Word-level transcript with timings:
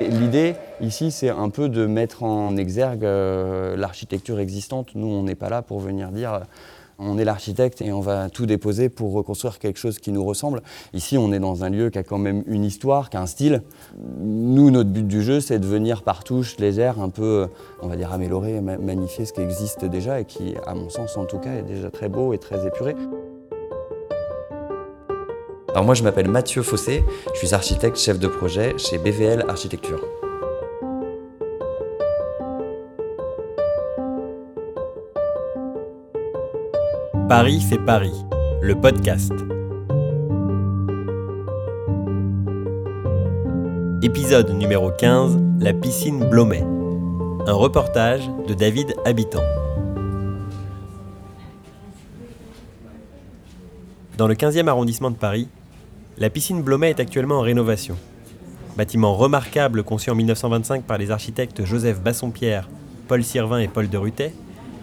L'idée 0.00 0.54
ici, 0.80 1.10
c'est 1.10 1.28
un 1.28 1.50
peu 1.50 1.68
de 1.68 1.84
mettre 1.86 2.22
en 2.22 2.56
exergue 2.56 3.04
euh, 3.04 3.76
l'architecture 3.76 4.40
existante. 4.40 4.88
Nous, 4.94 5.06
on 5.06 5.22
n'est 5.24 5.34
pas 5.34 5.50
là 5.50 5.60
pour 5.60 5.78
venir 5.78 6.08
dire 6.10 6.32
euh, 6.32 6.38
on 6.98 7.18
est 7.18 7.24
l'architecte 7.24 7.82
et 7.82 7.92
on 7.92 8.00
va 8.00 8.30
tout 8.30 8.46
déposer 8.46 8.88
pour 8.88 9.12
reconstruire 9.12 9.58
quelque 9.58 9.78
chose 9.78 9.98
qui 9.98 10.10
nous 10.10 10.24
ressemble. 10.24 10.62
Ici, 10.94 11.18
on 11.18 11.32
est 11.32 11.38
dans 11.38 11.64
un 11.64 11.70
lieu 11.70 11.90
qui 11.90 11.98
a 11.98 12.02
quand 12.02 12.18
même 12.18 12.42
une 12.46 12.64
histoire, 12.64 13.10
qui 13.10 13.18
a 13.18 13.20
un 13.20 13.26
style. 13.26 13.62
Nous, 14.20 14.70
notre 14.70 14.88
but 14.90 15.06
du 15.06 15.22
jeu, 15.22 15.40
c'est 15.40 15.58
de 15.58 15.66
venir 15.66 16.02
par 16.02 16.24
touches 16.24 16.58
légères, 16.58 16.98
un 17.00 17.10
peu, 17.10 17.48
on 17.82 17.88
va 17.88 17.96
dire, 17.96 18.10
améliorer, 18.12 18.60
ma- 18.62 18.78
magnifier 18.78 19.26
ce 19.26 19.34
qui 19.34 19.42
existe 19.42 19.84
déjà 19.84 20.20
et 20.20 20.24
qui, 20.24 20.54
à 20.66 20.74
mon 20.74 20.88
sens 20.88 21.16
en 21.18 21.26
tout 21.26 21.38
cas, 21.38 21.52
est 21.52 21.62
déjà 21.62 21.90
très 21.90 22.08
beau 22.08 22.32
et 22.32 22.38
très 22.38 22.66
épuré. 22.66 22.94
Alors 25.72 25.84
moi 25.84 25.94
je 25.94 26.02
m'appelle 26.02 26.28
Mathieu 26.28 26.62
Fossé, 26.62 27.04
je 27.32 27.38
suis 27.38 27.54
architecte 27.54 27.96
chef 27.96 28.18
de 28.18 28.26
projet 28.26 28.76
chez 28.76 28.98
BVL 28.98 29.44
Architecture. 29.48 30.00
Paris 37.28 37.60
fait 37.60 37.78
Paris, 37.78 38.24
le 38.60 38.74
podcast. 38.74 39.32
Épisode 44.02 44.50
numéro 44.50 44.90
15, 44.90 45.38
la 45.60 45.72
piscine 45.72 46.28
Blomet. 46.28 46.64
Un 47.46 47.52
reportage 47.52 48.28
de 48.48 48.54
David 48.54 48.96
Habitant. 49.04 49.44
Dans 54.18 54.26
le 54.26 54.34
15e 54.34 54.66
arrondissement 54.66 55.12
de 55.12 55.16
Paris, 55.16 55.48
la 56.20 56.28
piscine 56.28 56.62
Blomet 56.62 56.90
est 56.90 57.00
actuellement 57.00 57.38
en 57.38 57.40
rénovation. 57.40 57.96
Bâtiment 58.76 59.14
remarquable 59.14 59.82
conçu 59.82 60.10
en 60.10 60.14
1925 60.14 60.84
par 60.84 60.98
les 60.98 61.10
architectes 61.10 61.64
Joseph 61.64 62.02
Bassompierre, 62.02 62.68
Paul 63.08 63.24
Sirvin 63.24 63.58
et 63.58 63.68
Paul 63.68 63.88
de 63.88 63.96
Rutet, 63.96 64.34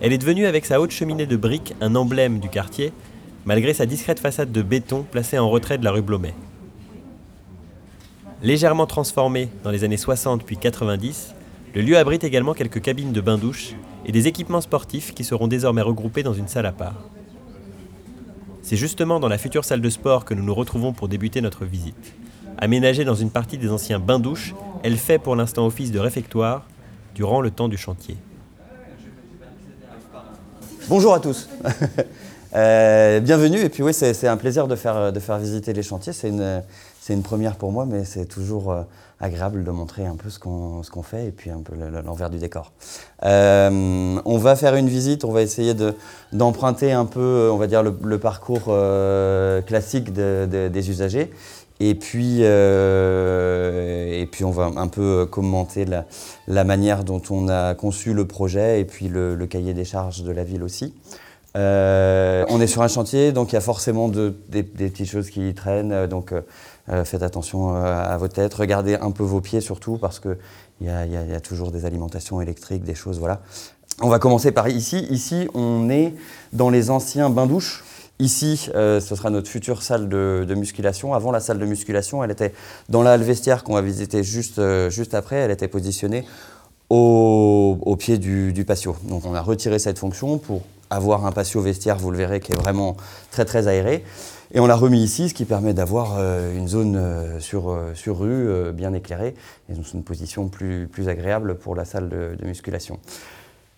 elle 0.02 0.14
est 0.14 0.18
devenue 0.18 0.48
avec 0.48 0.66
sa 0.66 0.82
haute 0.82 0.90
cheminée 0.90 1.28
de 1.28 1.38
briques 1.38 1.76
un 1.80 1.96
emblème 1.96 2.40
du 2.40 2.50
quartier, 2.50 2.92
malgré 3.46 3.76
sa 3.76 3.86
discrète 3.86 4.20
façade 4.20 4.52
de 4.52 4.64
béton 4.64 5.04
placée 5.04 5.38
en 5.38 5.48
retrait 5.48 5.78
de 5.78 5.84
la 5.84 5.92
rue 5.92 6.02
Blomet. 6.02 6.34
Légèrement 8.42 8.88
transformé 8.88 9.50
dans 9.64 9.72
les 9.72 9.84
années 9.84 9.96
60 9.96 10.44
puis 10.44 10.58
90, 10.58 11.36
le 11.76 11.82
lieu 11.82 12.00
abrite 12.00 12.24
également 12.24 12.56
quelques 12.56 12.82
cabines 12.82 13.14
de 13.14 13.22
bains-douches 13.22 13.76
et 14.08 14.12
des 14.12 14.28
équipements 14.28 14.62
sportifs 14.62 15.14
qui 15.14 15.24
seront 15.24 15.48
désormais 15.48 15.84
regroupés 15.84 16.24
dans 16.24 16.34
une 16.34 16.48
salle 16.48 16.66
à 16.66 16.72
part. 16.72 16.96
C'est 18.68 18.76
justement 18.76 19.22
dans 19.22 19.30
la 19.30 19.38
future 19.38 19.64
salle 19.64 19.80
de 19.80 19.90
sport 19.90 20.26
que 20.26 20.34
nous 20.34 20.44
nous 20.44 20.54
retrouvons 20.54 20.92
pour 20.92 21.08
débuter 21.08 21.40
notre 21.40 21.64
visite. 21.64 22.14
Aménagée 22.58 23.06
dans 23.06 23.16
une 23.16 23.30
partie 23.30 23.58
des 23.58 23.70
anciens 23.70 23.98
bains-douches, 23.98 24.54
elle 24.84 24.98
fait 24.98 25.20
pour 25.20 25.38
l'instant 25.38 25.66
office 25.66 25.90
de 25.90 26.00
réfectoire 26.00 26.66
durant 27.16 27.40
le 27.40 27.50
temps 27.50 27.70
du 27.70 27.78
chantier. 27.78 28.18
Bonjour 30.90 31.14
à 31.14 31.22
tous. 31.22 31.48
Euh, 32.56 33.20
bienvenue. 33.20 33.60
Et 33.60 33.68
puis 33.68 33.84
oui, 33.84 33.94
c'est 33.94 34.28
un 34.28 34.38
plaisir 34.38 34.68
de 34.70 34.76
faire, 34.76 35.12
visiter 35.38 35.73
les 35.73 35.84
chantiers. 35.84 36.14
C'est 37.08 37.14
une 37.14 37.24
première 37.24 37.56
pour 37.56 37.72
moi, 37.72 37.86
mais 37.86 38.04
c'est 38.04 38.26
toujours 38.26 38.70
euh, 38.70 38.82
agréable 39.22 39.64
de 39.64 39.72
montrer 39.72 40.06
un 40.06 40.16
peu 40.18 40.30
ce 40.30 40.40
qu'on 40.40 40.82
qu'on 40.92 41.04
fait 41.04 41.28
et 41.28 41.32
puis 41.32 41.50
un 41.50 41.62
peu 41.62 41.74
le- 41.74 42.02
l'envers 42.02 42.30
du 42.30 42.38
décor. 42.38 42.74
Euh, 43.24 44.18
on 44.26 44.38
va 44.38 44.58
faire 44.58 44.76
une 44.76 44.90
visite, 44.90 45.24
on 45.24 45.32
va 45.32 45.42
essayer 45.42 45.74
de- 45.74 45.96
d'emprunter 46.34 46.92
un 46.92 47.06
peu, 47.06 47.50
on 47.50 47.56
va 47.56 47.68
dire, 47.68 47.82
le, 47.82 48.20
parcours 48.20 48.66
euh, 48.68 49.62
classique 49.62 50.12
de- 50.12 50.50
de- 50.52 50.68
des 50.68 50.90
usagers. 50.90 51.32
Et 51.80 51.96
puis, 51.96 52.40
euh, 52.42 54.22
et 54.22 54.26
puis 54.26 54.44
on 54.44 54.52
va 54.52 54.70
un 54.76 54.88
peu 54.90 55.26
commenter 55.32 55.86
la, 55.86 56.64
manière 56.66 57.06
dont 57.06 57.22
on 57.30 57.48
a 57.48 57.74
conçu 57.74 58.14
le 58.14 58.26
projet 58.28 58.82
et 58.82 58.86
puis 58.86 59.08
le, 59.08 59.36
cahier 59.46 59.73
des 59.73 59.86
charges 59.86 60.23
de 60.23 60.32
la 60.34 60.44
ville 60.44 60.62
aussi. 60.64 60.94
Euh, 61.56 62.46
on 62.50 62.60
est 62.62 62.67
sur 62.67 62.82
un 62.82 62.88
chantier, 62.88 63.32
donc 63.32 63.52
il 63.52 63.56
y 63.56 63.58
a 63.58 63.62
forcément 63.62 64.10
de- 64.10 64.36
des, 64.50 64.62
des 64.64 64.90
petites 64.90 65.08
choses 65.10 65.30
qui 65.30 65.54
traînent. 65.54 65.92
euh, 65.94 66.06
Donc 66.08 66.34
euh, 66.89 67.03
faites 67.03 67.23
attention 67.23 67.75
euh, 67.75 67.83
à 67.83 68.15
vos 68.17 68.27
têtes, 68.27 68.53
regardez 68.53 68.95
un 68.95 69.11
peu 69.11 69.23
vos 69.23 69.42
pieds 69.42 69.59
surtout 69.59 69.98
parce 69.98 70.20
qu'il 70.20 70.37
y 70.81 70.89
a, 70.89 71.39
toujours 71.42 71.71
des 71.71 71.86
alimentations 71.86 72.39
électriques, 72.42 72.83
des 72.83 72.95
choses, 72.95 73.20
voilà. 73.20 73.42
On 74.02 74.09
va 74.09 74.20
commencer 74.20 74.52
par 74.52 74.70
ici. 74.70 75.08
Ici, 75.09 75.48
on 75.55 75.89
est 75.89 76.14
dans 76.53 76.70
les 76.70 76.92
anciens 76.92 77.31
bains-douches. 77.31 77.83
Ici, 78.20 78.70
euh, 78.75 78.99
ce 78.99 79.15
sera 79.15 79.31
notre 79.31 79.49
future 79.49 79.81
salle 79.81 80.08
de, 80.08 80.55
musculation. 80.55 81.15
Avant 81.15 81.31
la 81.31 81.39
salle 81.39 81.58
de 81.58 81.65
musculation, 81.65 82.23
elle 82.23 82.30
était 82.30 82.53
dans 82.89 83.02
la 83.02 83.14
halle 83.14 83.23
vestiaire 83.23 83.64
qu'on 83.64 83.73
va 83.73 83.81
visiter 83.81 84.23
juste, 84.23 84.61
juste 84.89 85.15
après. 85.15 85.37
Elle 85.37 85.52
était 85.52 85.67
positionnée 85.67 86.25
au, 86.89 87.80
au 87.81 87.95
pied 87.95 88.19
du, 88.19 88.54
du 88.54 88.65
patio. 88.65 88.95
Donc 89.04 89.25
on 89.25 89.33
a 89.33 89.42
retiré 89.42 89.80
cette 89.80 89.98
fonction 89.98 90.37
pour 90.37 90.61
avoir 90.89 91.25
un 91.25 91.31
patio 91.31 91.61
vestiaire, 91.61 91.98
vous 91.98 92.11
le 92.11 92.17
verrez, 92.17 92.39
qui 92.39 92.54
est 92.54 92.55
vraiment 92.55 92.98
très 93.31 93.45
très 93.45 93.67
aéré. 93.67 94.04
Et 94.54 94.60
on 94.60 94.66
l'a 94.66 94.76
remis 94.76 95.04
ici, 95.04 95.30
ce 95.30 95.34
qui 95.34 95.46
permet 95.46 95.74
d'avoir 95.74 96.16
euh, 96.18 96.56
une 96.58 96.68
zone 96.68 96.96
euh, 96.96 97.40
sur, 97.40 97.70
euh, 97.70 97.94
sur 97.94 98.20
rue 98.20 98.72
bien 98.74 98.94
éclairée 98.94 99.36
et 99.70 99.74
donc 99.74 99.86
une 99.94 100.04
position 100.04 100.48
plus, 100.48 100.88
plus 100.88 101.10
agréable 101.10 101.56
pour 101.56 101.76
la 101.76 101.84
salle 101.84 102.08
de, 102.08 102.36
de 102.40 102.46
musculation. 102.46 103.00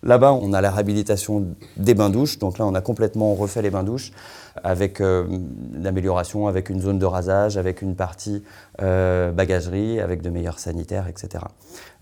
Là-bas, 0.02 0.32
on 0.32 0.52
a 0.52 0.60
la 0.60 0.70
réhabilitation 0.70 1.46
des 1.76 1.94
bains-douches. 1.94 2.38
Donc 2.38 2.58
là, 2.58 2.66
on 2.66 2.74
a 2.74 2.80
complètement 2.80 3.34
refait 3.34 3.62
les 3.62 3.70
bains-douches 3.70 4.12
avec 4.62 5.00
euh, 5.00 5.26
l'amélioration, 5.74 6.46
avec 6.46 6.70
une 6.70 6.80
zone 6.80 6.98
de 6.98 7.06
rasage, 7.06 7.56
avec 7.56 7.82
une 7.82 7.94
partie 7.94 8.42
euh, 8.82 9.30
bagagerie, 9.30 10.00
avec 10.00 10.22
de 10.22 10.30
meilleurs 10.30 10.58
sanitaires, 10.58 11.06
etc. 11.08 11.44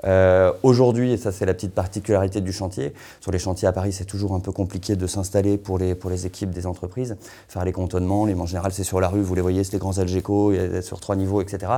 Euh, 0.05 0.53
Aujourd'hui, 0.63 1.13
et 1.13 1.17
ça 1.17 1.33
c'est 1.33 1.47
la 1.47 1.55
petite 1.55 1.75
particularité 1.75 2.41
du 2.41 2.53
chantier, 2.53 2.93
sur 3.21 3.33
les 3.33 3.39
chantiers 3.39 3.69
à 3.69 3.73
Paris, 3.73 3.93
c'est 3.93 4.05
toujours 4.05 4.35
un 4.35 4.41
peu 4.41 4.53
compliqué 4.53 4.97
de 4.97 5.07
s'installer 5.07 5.59
pour 5.59 5.79
les, 5.79 5.95
pour 5.95 6.11
les 6.11 6.27
équipes 6.27 6.51
des 6.51 6.67
entreprises, 6.67 7.17
faire 7.49 7.65
les 7.65 7.73
cantonnements. 7.73 8.27
Les, 8.27 8.35
en 8.35 8.47
général, 8.47 8.73
c'est 8.73 8.85
sur 8.85 9.01
la 9.01 9.09
rue, 9.09 9.23
vous 9.23 9.35
les 9.35 9.41
voyez, 9.41 9.65
c'est 9.65 9.73
les 9.73 9.79
grands 9.79 9.99
Algeco, 9.99 10.53
sur 10.83 11.01
trois 11.01 11.17
niveaux, 11.17 11.43
etc. 11.43 11.73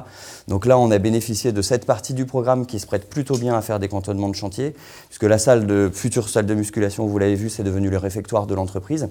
Donc 0.49 0.67
là, 0.67 0.79
on 0.79 0.91
a 0.91 0.99
bénéficié 0.99 1.53
de 1.53 1.63
cette 1.63 1.87
partie 1.87 2.15
du 2.15 2.27
programme 2.27 2.67
qui 2.67 2.79
se 2.79 2.87
prête 2.87 3.09
plutôt 3.09 3.37
bien 3.37 3.57
à 3.57 3.63
faire 3.63 3.79
des 3.79 3.89
cantonnements 3.89 4.29
de 4.29 4.35
chantier, 4.35 4.75
puisque 5.09 5.25
la 5.25 5.39
salle 5.39 5.67
de 5.67 5.91
future 5.93 6.29
salle 6.29 6.47
de 6.47 6.55
musculation, 6.55 7.07
vous 7.07 7.19
l'avez 7.19 7.35
vu, 7.35 7.49
c'est 7.51 7.65
devenu 7.65 7.89
le 7.91 7.99
réfectoire 7.99 8.47
de 8.47 8.55
l'entreprise. 8.55 9.09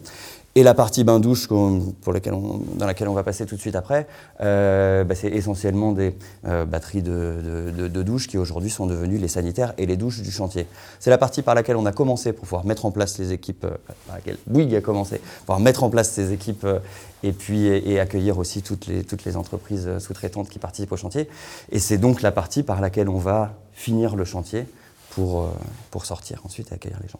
Et 0.56 0.64
la 0.64 0.74
partie 0.74 1.04
bain-douche 1.04 1.48
pour 1.48 2.12
laquelle 2.12 2.34
on- 2.34 2.58
dans 2.76 2.88
laquelle 2.88 3.08
on 3.08 3.14
va 3.14 3.24
passer 3.24 3.46
tout 3.46 3.56
de 3.56 3.62
suite 3.62 3.76
après, 3.76 4.08
euh, 4.42 5.04
bah, 5.04 5.14
c'est 5.14 5.30
essentiellement 5.30 5.92
des 5.92 6.16
euh, 6.46 6.66
batteries 6.66 7.04
de, 7.04 7.72
de- 7.72 7.72
de- 7.84 7.88
de 7.88 8.04
douche 8.04 8.28
qui 8.28 8.38
aujourd'hui 8.38 8.72
sont 8.72 8.88
devenues 8.88 9.20
les 9.20 9.28
sanitaires 9.28 9.74
et 9.78 9.86
les 9.86 9.96
douches 9.96 10.22
du 10.22 10.32
chantier. 10.32 10.66
C'est 11.00 11.12
la 11.12 11.20
partie 11.20 11.44
par 11.44 11.54
laquelle 11.54 11.76
on 11.76 11.86
a 11.86 11.92
commencé 11.92 12.34
pour 12.34 12.46
pouvoir 12.46 12.66
mettre 12.66 12.86
en 12.86 12.92
place 12.92 13.20
les 13.20 13.32
équipes, 13.32 13.64
euh, 13.64 13.78
par 14.08 14.16
laquelle 14.16 14.38
Bouygues 14.48 14.76
a 14.76 14.82
commencé, 14.82 15.18
pour 15.20 15.28
pouvoir 15.42 15.60
mettre 15.60 15.84
en 15.84 15.90
place 15.92 16.10
ces 16.10 16.34
équipes 16.34 16.66
euh, 16.66 16.80
et 17.22 17.32
puis 17.32 17.68
et, 17.68 18.00
accueillir 18.00 18.38
aussi 18.40 18.62
toutes 18.64 18.88
les, 18.88 19.04
toutes 19.04 19.26
les 19.26 19.38
entreprises 19.38 20.00
sous-traitantes 20.00 20.50
qui 20.50 20.58
participent 20.58 20.92
au 20.92 20.98
chantier. 20.98 21.30
Et 21.72 21.78
c'est 21.80 21.98
donc 22.00 22.22
la 22.24 22.32
partie 22.32 22.64
par 22.64 22.82
laquelle 22.82 23.08
on 23.08 23.20
va 23.20 23.54
finir 23.74 24.16
le 24.16 24.26
chantier 24.26 24.66
pour, 25.12 25.50
pour 25.92 26.06
sortir 26.06 26.42
ensuite 26.46 26.72
et 26.72 26.76
accueillir 26.76 27.00
les 27.04 27.08
gens. 27.10 27.20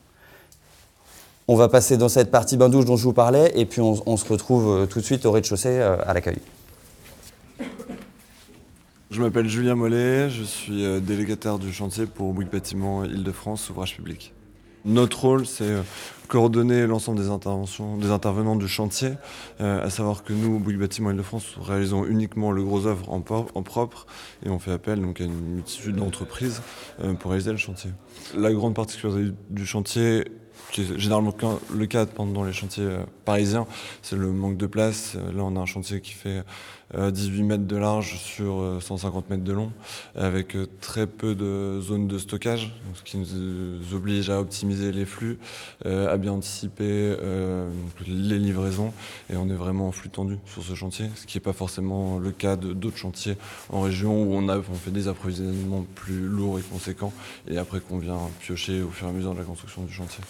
On 1.52 1.56
va 1.56 1.68
passer 1.68 1.98
dans 1.98 2.10
cette 2.10 2.30
partie 2.30 2.58
bain-douche 2.58 2.86
dont 2.86 2.96
je 2.96 3.04
vous 3.06 3.14
parlais, 3.14 3.52
et 3.56 3.66
puis 3.66 3.82
on, 3.82 4.18
se 4.18 4.32
retrouve 4.32 4.70
euh, 4.70 4.86
tout 4.86 5.00
de 5.00 5.04
suite 5.04 5.26
au 5.26 5.32
rez-de-chaussée 5.32 5.80
euh, 5.80 5.98
à 6.06 6.14
l'accueil. 6.14 6.38
Je 9.10 9.20
m'appelle 9.20 9.50
Julien 9.50 9.74
Mollet, 9.74 10.30
je 10.30 10.44
suis 10.44 10.86
euh, 10.86 11.00
délégataire 11.00 11.58
du 11.58 11.74
chantier 11.74 12.06
pour 12.06 12.34
Bouygues 12.34 12.52
Bâtiment 12.52 13.04
Île-de-France 13.04 13.68
Ouvrage 13.72 13.96
Public. 13.96 14.32
Notre 14.86 15.22
rôle, 15.22 15.48
c'est 15.48 15.74
coordonner 16.28 16.86
l'ensemble 16.86 17.20
des 17.20 17.30
interventions, 17.30 17.98
des 17.98 18.12
intervenants 18.12 18.56
du 18.56 18.68
chantier, 18.68 19.14
à 19.60 19.90
savoir 19.90 20.24
que 20.24 20.32
nous, 20.32 20.60
Bouygues 20.60 20.80
Bâtiment 20.80 21.10
Île-de-France, 21.10 21.56
réalisons 21.60 22.06
uniquement 22.06 22.52
le 22.52 22.64
gros 22.64 22.86
œuvre 22.86 23.12
en, 23.12 23.20
propre 23.20 24.06
et 24.46 24.50
on 24.50 24.60
fait 24.60 24.72
appel 24.72 25.02
donc 25.02 25.20
à 25.20 25.26
une 25.26 25.34
multitude 25.34 25.98
d'entreprises 25.98 26.62
pour 27.20 27.32
réaliser 27.32 27.52
le 27.52 27.58
chantier. 27.58 27.90
La 28.38 28.54
grande 28.54 28.74
particularité 28.74 29.34
du 29.50 29.66
chantier, 29.66 30.24
qui 30.72 30.82
est 30.82 31.00
généralement 31.00 31.34
le 31.74 31.86
cas 31.86 32.06
pendant 32.06 32.44
les 32.44 32.54
chantiers 32.54 32.84
euh, 32.84 33.04
parisiens, 33.26 33.66
c'est 34.02 34.16
le 34.16 34.32
manque 34.32 34.58
de 34.58 34.68
place. 34.68 35.14
Euh, 35.16 35.32
Là, 35.32 35.44
on 35.44 35.56
a 35.56 35.60
un 35.60 35.66
chantier 35.66 36.02
qui 36.02 36.12
fait 36.12 36.44
euh, 36.96 37.12
18 37.12 37.44
mètres 37.44 37.68
de 37.68 37.76
large 37.76 38.18
sur 38.18 38.62
euh, 38.62 38.80
150 38.80 39.30
mètres 39.30 39.44
de 39.44 39.54
long, 39.54 39.72
avec 40.16 40.56
euh, 40.56 40.68
très 40.82 41.08
peu 41.08 41.36
de 41.36 41.80
zones 41.82 42.08
de 42.08 42.18
stockage, 42.18 42.74
ce 42.96 43.04
qui 43.04 43.18
nous 43.18 43.28
euh, 43.36 43.80
oblige 43.94 44.30
à 44.30 44.40
optimiser 44.40 44.92
les 44.92 45.06
flux, 45.06 45.38
euh, 45.86 46.12
à 46.12 46.18
bien 46.18 46.34
anticiper 46.34 46.84
euh, 46.90 47.70
les 48.08 48.40
livraisons, 48.40 48.92
et 49.32 49.36
on 49.38 49.50
est 49.50 49.56
vraiment 49.56 49.88
en 49.88 49.92
flux 49.92 50.10
tendu 50.10 50.38
sur 50.46 50.64
ce 50.64 50.74
chantier, 50.74 51.06
ce 51.16 51.26
qui 51.26 51.38
n'est 51.38 51.44
pas 51.44 51.54
forcément 51.54 52.18
le 52.18 52.32
cas 52.32 52.56
d'autres 52.56 52.98
chantiers 52.98 53.38
en 53.70 53.82
région 53.82 54.24
où 54.24 54.34
on 54.34 54.74
fait 54.74 54.92
des 54.92 55.08
approvisionnements 55.08 55.86
plus 55.96 56.20
lourds 56.20 56.60
et 56.60 56.64
conséquents, 56.64 57.14
et 57.48 57.58
après 57.58 57.80
qu'on 57.80 58.00
vient 58.00 58.20
piocher 58.40 58.82
au 58.82 58.90
fur 58.90 59.08
et 59.08 59.10
à 59.10 59.14
mesure 59.14 59.34
de 59.34 59.40
la 59.40 59.46
construction 59.46 59.84
du 59.84 59.94
chantier. 59.94 60.24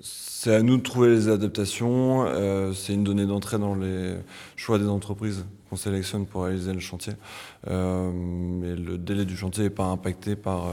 C'est 0.00 0.54
à 0.54 0.62
nous 0.62 0.78
de 0.78 0.82
trouver 0.82 1.10
les 1.10 1.28
adaptations. 1.28 2.24
Euh, 2.26 2.72
c'est 2.72 2.94
une 2.94 3.04
donnée 3.04 3.26
d'entrée 3.26 3.58
dans 3.58 3.74
les 3.74 4.14
choix 4.56 4.78
des 4.78 4.88
entreprises 4.88 5.44
qu'on 5.68 5.76
sélectionne 5.76 6.24
pour 6.24 6.44
réaliser 6.44 6.72
le 6.72 6.80
chantier. 6.80 7.12
Euh, 7.68 8.10
mais 8.14 8.74
le 8.74 8.96
délai 8.96 9.26
du 9.26 9.36
chantier 9.36 9.64
n'est 9.64 9.70
pas 9.70 9.84
impacté 9.84 10.36
par, 10.36 10.68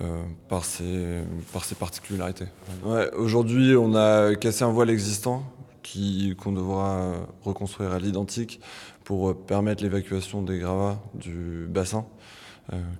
euh, 0.00 0.24
par, 0.48 0.64
ces, 0.64 1.20
par 1.52 1.64
ces 1.64 1.76
particularités. 1.76 2.46
Ouais, 2.84 3.08
Aujourd'hui, 3.14 3.76
on 3.76 3.94
a 3.94 4.34
cassé 4.34 4.64
un 4.64 4.72
voile 4.72 4.90
existant 4.90 5.44
qu'on 6.38 6.52
devra 6.52 7.14
reconstruire 7.42 7.92
à 7.92 7.98
l'identique 7.98 8.60
pour 9.04 9.36
permettre 9.36 9.82
l'évacuation 9.82 10.42
des 10.42 10.58
gravats 10.58 11.00
du 11.14 11.66
bassin. 11.68 12.06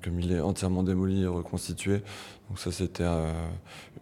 comme 0.02 0.18
il 0.18 0.32
est 0.32 0.40
entièrement 0.40 0.82
démoli 0.82 1.22
et 1.22 1.26
reconstitué. 1.26 2.02
Donc 2.50 2.58
ça, 2.58 2.72
c'était 2.72 3.04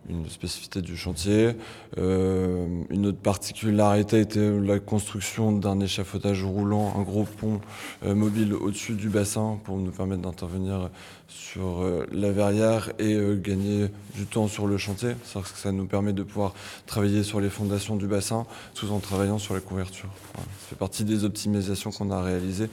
une 0.09 0.27
spécificité 0.29 0.81
du 0.81 0.97
chantier. 0.97 1.55
Euh, 1.99 2.67
une 2.89 3.05
autre 3.05 3.19
particularité 3.19 4.21
était 4.21 4.51
la 4.59 4.79
construction 4.79 5.53
d'un 5.53 5.81
échafaudage 5.81 6.43
roulant, 6.45 6.95
un 6.99 7.03
gros 7.03 7.25
pont 7.25 7.61
euh, 8.07 8.15
mobile 8.15 8.55
au-dessus 8.55 8.95
du 8.95 9.11
bassin 9.11 9.59
pour 9.65 9.77
nous 9.77 9.91
permettre 9.91 10.23
d'intervenir 10.23 10.89
sur 11.29 11.83
euh, 11.83 12.07
la 12.11 12.33
verrière 12.33 12.91
et 12.99 13.19
gagner 13.37 13.89
du 14.15 14.25
temps 14.25 14.49
sur 14.49 14.67
le 14.67 14.79
chantier. 14.79 15.15
Que 15.35 15.59
ça 15.59 15.71
nous 15.71 15.87
permet 15.87 16.15
de 16.15 16.23
pouvoir 16.23 16.55
travailler 16.87 17.23
sur 17.23 17.41
les 17.41 17.51
fondations 17.51 17.97
du 17.97 18.07
bassin 18.07 18.47
tout 18.75 18.91
en 18.91 19.01
travaillant 19.01 19.39
sur 19.39 19.53
la 19.53 19.61
couverture. 19.61 20.09
Ça 20.35 20.43
fait 20.71 20.77
partie 20.77 21.05
des 21.05 21.25
optimisations 21.25 21.91
qu'on 21.91 22.11
a 22.11 22.23
réalisées 22.23 22.71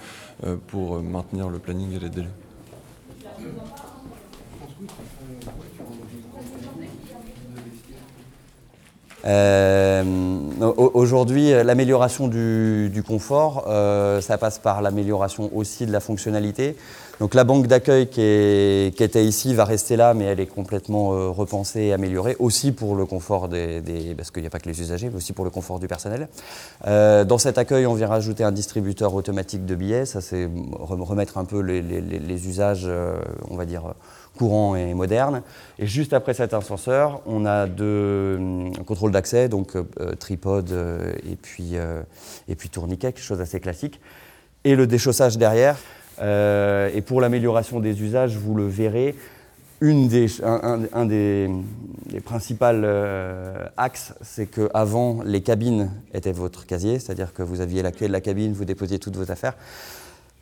pour 0.68 1.04
maintenir 1.04 1.50
le 1.50 1.60
planning 1.60 1.92
et 1.94 2.00
les 2.00 2.10
délais. 2.10 2.30
Euh, 9.26 10.04
aujourd'hui, 10.94 11.52
l'amélioration 11.52 12.28
du, 12.28 13.04
confort, 13.08 13.66
euh, 13.68 14.22
ça 14.22 14.38
passe 14.38 14.60
par 14.60 14.82
l'amélioration 14.82 15.50
aussi 15.56 15.86
de 15.86 15.92
la 15.92 16.00
fonctionnalité. 16.00 16.76
Donc 17.20 17.34
la 17.34 17.44
banque 17.44 17.68
d'accueil 17.68 18.08
qui, 18.08 18.22
était 18.22 19.24
ici 19.24 19.54
va 19.54 19.66
rester 19.66 19.96
là, 19.96 20.14
mais 20.14 20.26
elle 20.26 20.40
est 20.40 20.46
complètement 20.46 21.14
euh, 21.14 21.30
repensée 21.30 21.82
et 21.84 21.94
améliorée, 21.94 22.36
aussi 22.40 22.72
pour 22.72 22.96
le 22.96 23.06
confort 23.06 23.48
des, 23.48 23.82
parce 24.18 24.32
qu'il 24.32 24.42
n'y 24.42 24.48
a 24.48 24.50
pas 24.50 24.60
que 24.60 24.70
les 24.70 24.82
usagers, 24.82 25.10
mais 25.10 25.18
aussi 25.18 25.34
pour 25.34 25.46
le 25.46 25.52
confort 25.52 25.80
du 25.80 25.88
personnel. 25.88 26.28
dans 26.86 27.38
cet 27.38 27.58
accueil, 27.58 27.86
on 27.86 27.94
vient 27.94 28.08
rajouter 28.08 28.44
un 28.44 28.52
distributeur 28.52 29.14
automatique 29.14 29.66
de 29.66 29.76
billets. 29.76 30.06
Ça, 30.06 30.22
c'est 30.22 30.50
remettre 30.80 31.38
un 31.38 31.46
peu 31.46 31.60
les, 31.60 31.82
les 31.82 32.48
usages, 32.48 32.90
on 33.50 33.56
va 33.56 33.66
dire 33.66 33.94
courant 34.36 34.76
et 34.76 34.94
moderne. 34.94 35.42
Et 35.80 35.88
juste 35.88 36.14
après 36.14 36.34
cet 36.34 36.54
ascenseur, 36.54 37.22
on 37.26 37.46
a 37.46 37.68
deux 37.68 38.38
contrôles 38.38 38.86
contrôle 38.86 39.12
d'accès, 39.12 39.50
donc 39.50 39.76
euh, 39.76 39.84
tripode 40.18 40.72
euh, 40.72 41.14
et, 41.30 41.36
puis, 41.36 41.72
euh, 41.74 42.02
et 42.48 42.56
puis 42.56 42.70
tourniquet, 42.70 43.12
quelque 43.12 43.24
chose 43.24 43.40
d'assez 43.40 43.60
classique, 43.60 44.00
et 44.64 44.76
le 44.76 44.88
déchaussage 44.88 45.38
derrière. 45.38 45.78
Et 46.22 47.02
pour 47.02 47.22
l'amélioration 47.22 47.80
des 47.80 48.02
usages, 48.02 48.38
vous 48.38 48.56
le 48.56 48.68
verrez, 48.68 49.16
une 49.82 50.08
des, 50.08 50.28
un, 50.42 51.06
des, 51.06 51.50
principaux 52.24 52.66
axes, 53.78 54.14
c'est 54.22 54.48
qu'avant, 54.48 55.22
les 55.24 55.42
cabines 55.42 55.92
étaient 56.14 56.32
votre 56.32 56.66
casier, 56.66 57.00
c'est-à-dire 57.00 57.34
que 57.34 57.44
vous 57.44 57.60
aviez 57.62 57.82
la 57.82 57.92
clé 57.92 58.08
de 58.08 58.14
la 58.14 58.22
cabine, 58.22 58.54
vous 58.54 58.66
déposiez 58.66 59.00
toutes 59.00 59.18
vos 59.18 59.32
affaires. 59.32 59.56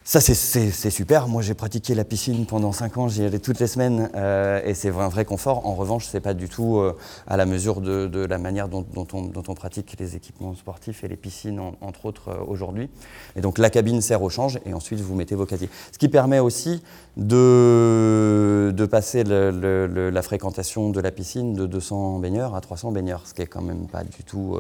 Ça, 0.06 0.20
c'est 0.20 0.90
super. 0.90 1.30
Moi, 1.30 1.42
j'ai 1.42 1.54
pratiqué 1.54 1.96
la 1.96 2.04
piscine 2.04 2.46
pendant 2.46 2.74
5 2.74 2.98
ans, 2.98 3.08
j'y 3.08 3.24
allais 3.24 3.40
toutes 3.40 3.62
les 3.62 3.68
semaines 3.68 4.10
euh, 4.16 4.62
et 4.66 4.74
c'est 4.74 4.90
un 4.90 5.08
vrai 5.08 5.24
confort. 5.24 5.66
En 5.66 5.76
revanche, 5.76 6.08
ce 6.08 6.18
n'est 6.18 6.22
pas 6.22 6.34
du 6.34 6.50
tout 6.50 6.78
euh, 6.80 6.98
à 7.26 7.38
la 7.38 7.46
mesure 7.46 7.80
de, 7.80 8.26
la 8.26 8.38
manière 8.38 8.68
dont, 8.68 8.86
on, 8.94 9.54
pratique 9.56 9.96
les 9.98 10.18
équipements 10.18 10.56
sportifs 10.56 11.06
et 11.06 11.08
les 11.08 11.16
piscines, 11.16 11.62
entre 11.80 12.06
autres, 12.06 12.30
euh, 12.32 12.44
aujourd'hui. 12.46 12.90
Et 13.38 13.42
donc, 13.42 13.58
la 13.58 13.70
cabine 13.70 14.02
sert 14.02 14.22
au 14.22 14.30
change 14.30 14.60
et 14.66 14.74
ensuite, 14.74 15.00
vous 15.00 15.16
mettez 15.16 15.36
vos 15.36 15.46
casiers. 15.46 15.70
Ce 15.94 15.98
qui 15.98 16.10
permet 16.10 16.40
aussi 16.40 16.84
de, 17.16 18.74
passer 18.92 19.24
la 19.24 20.22
fréquentation 20.22 20.90
de 20.90 21.00
la 21.00 21.12
piscine 21.12 21.54
de 21.54 21.66
200 21.66 22.20
baigneurs 22.20 22.56
à 22.56 22.62
300 22.62 22.92
baigneurs, 22.92 23.22
ce 23.26 23.34
qui 23.34 23.42
est 23.42 23.48
quand 23.48 23.62
même 23.62 23.88
pas 23.88 24.04
du 24.04 24.24
tout 24.26 24.58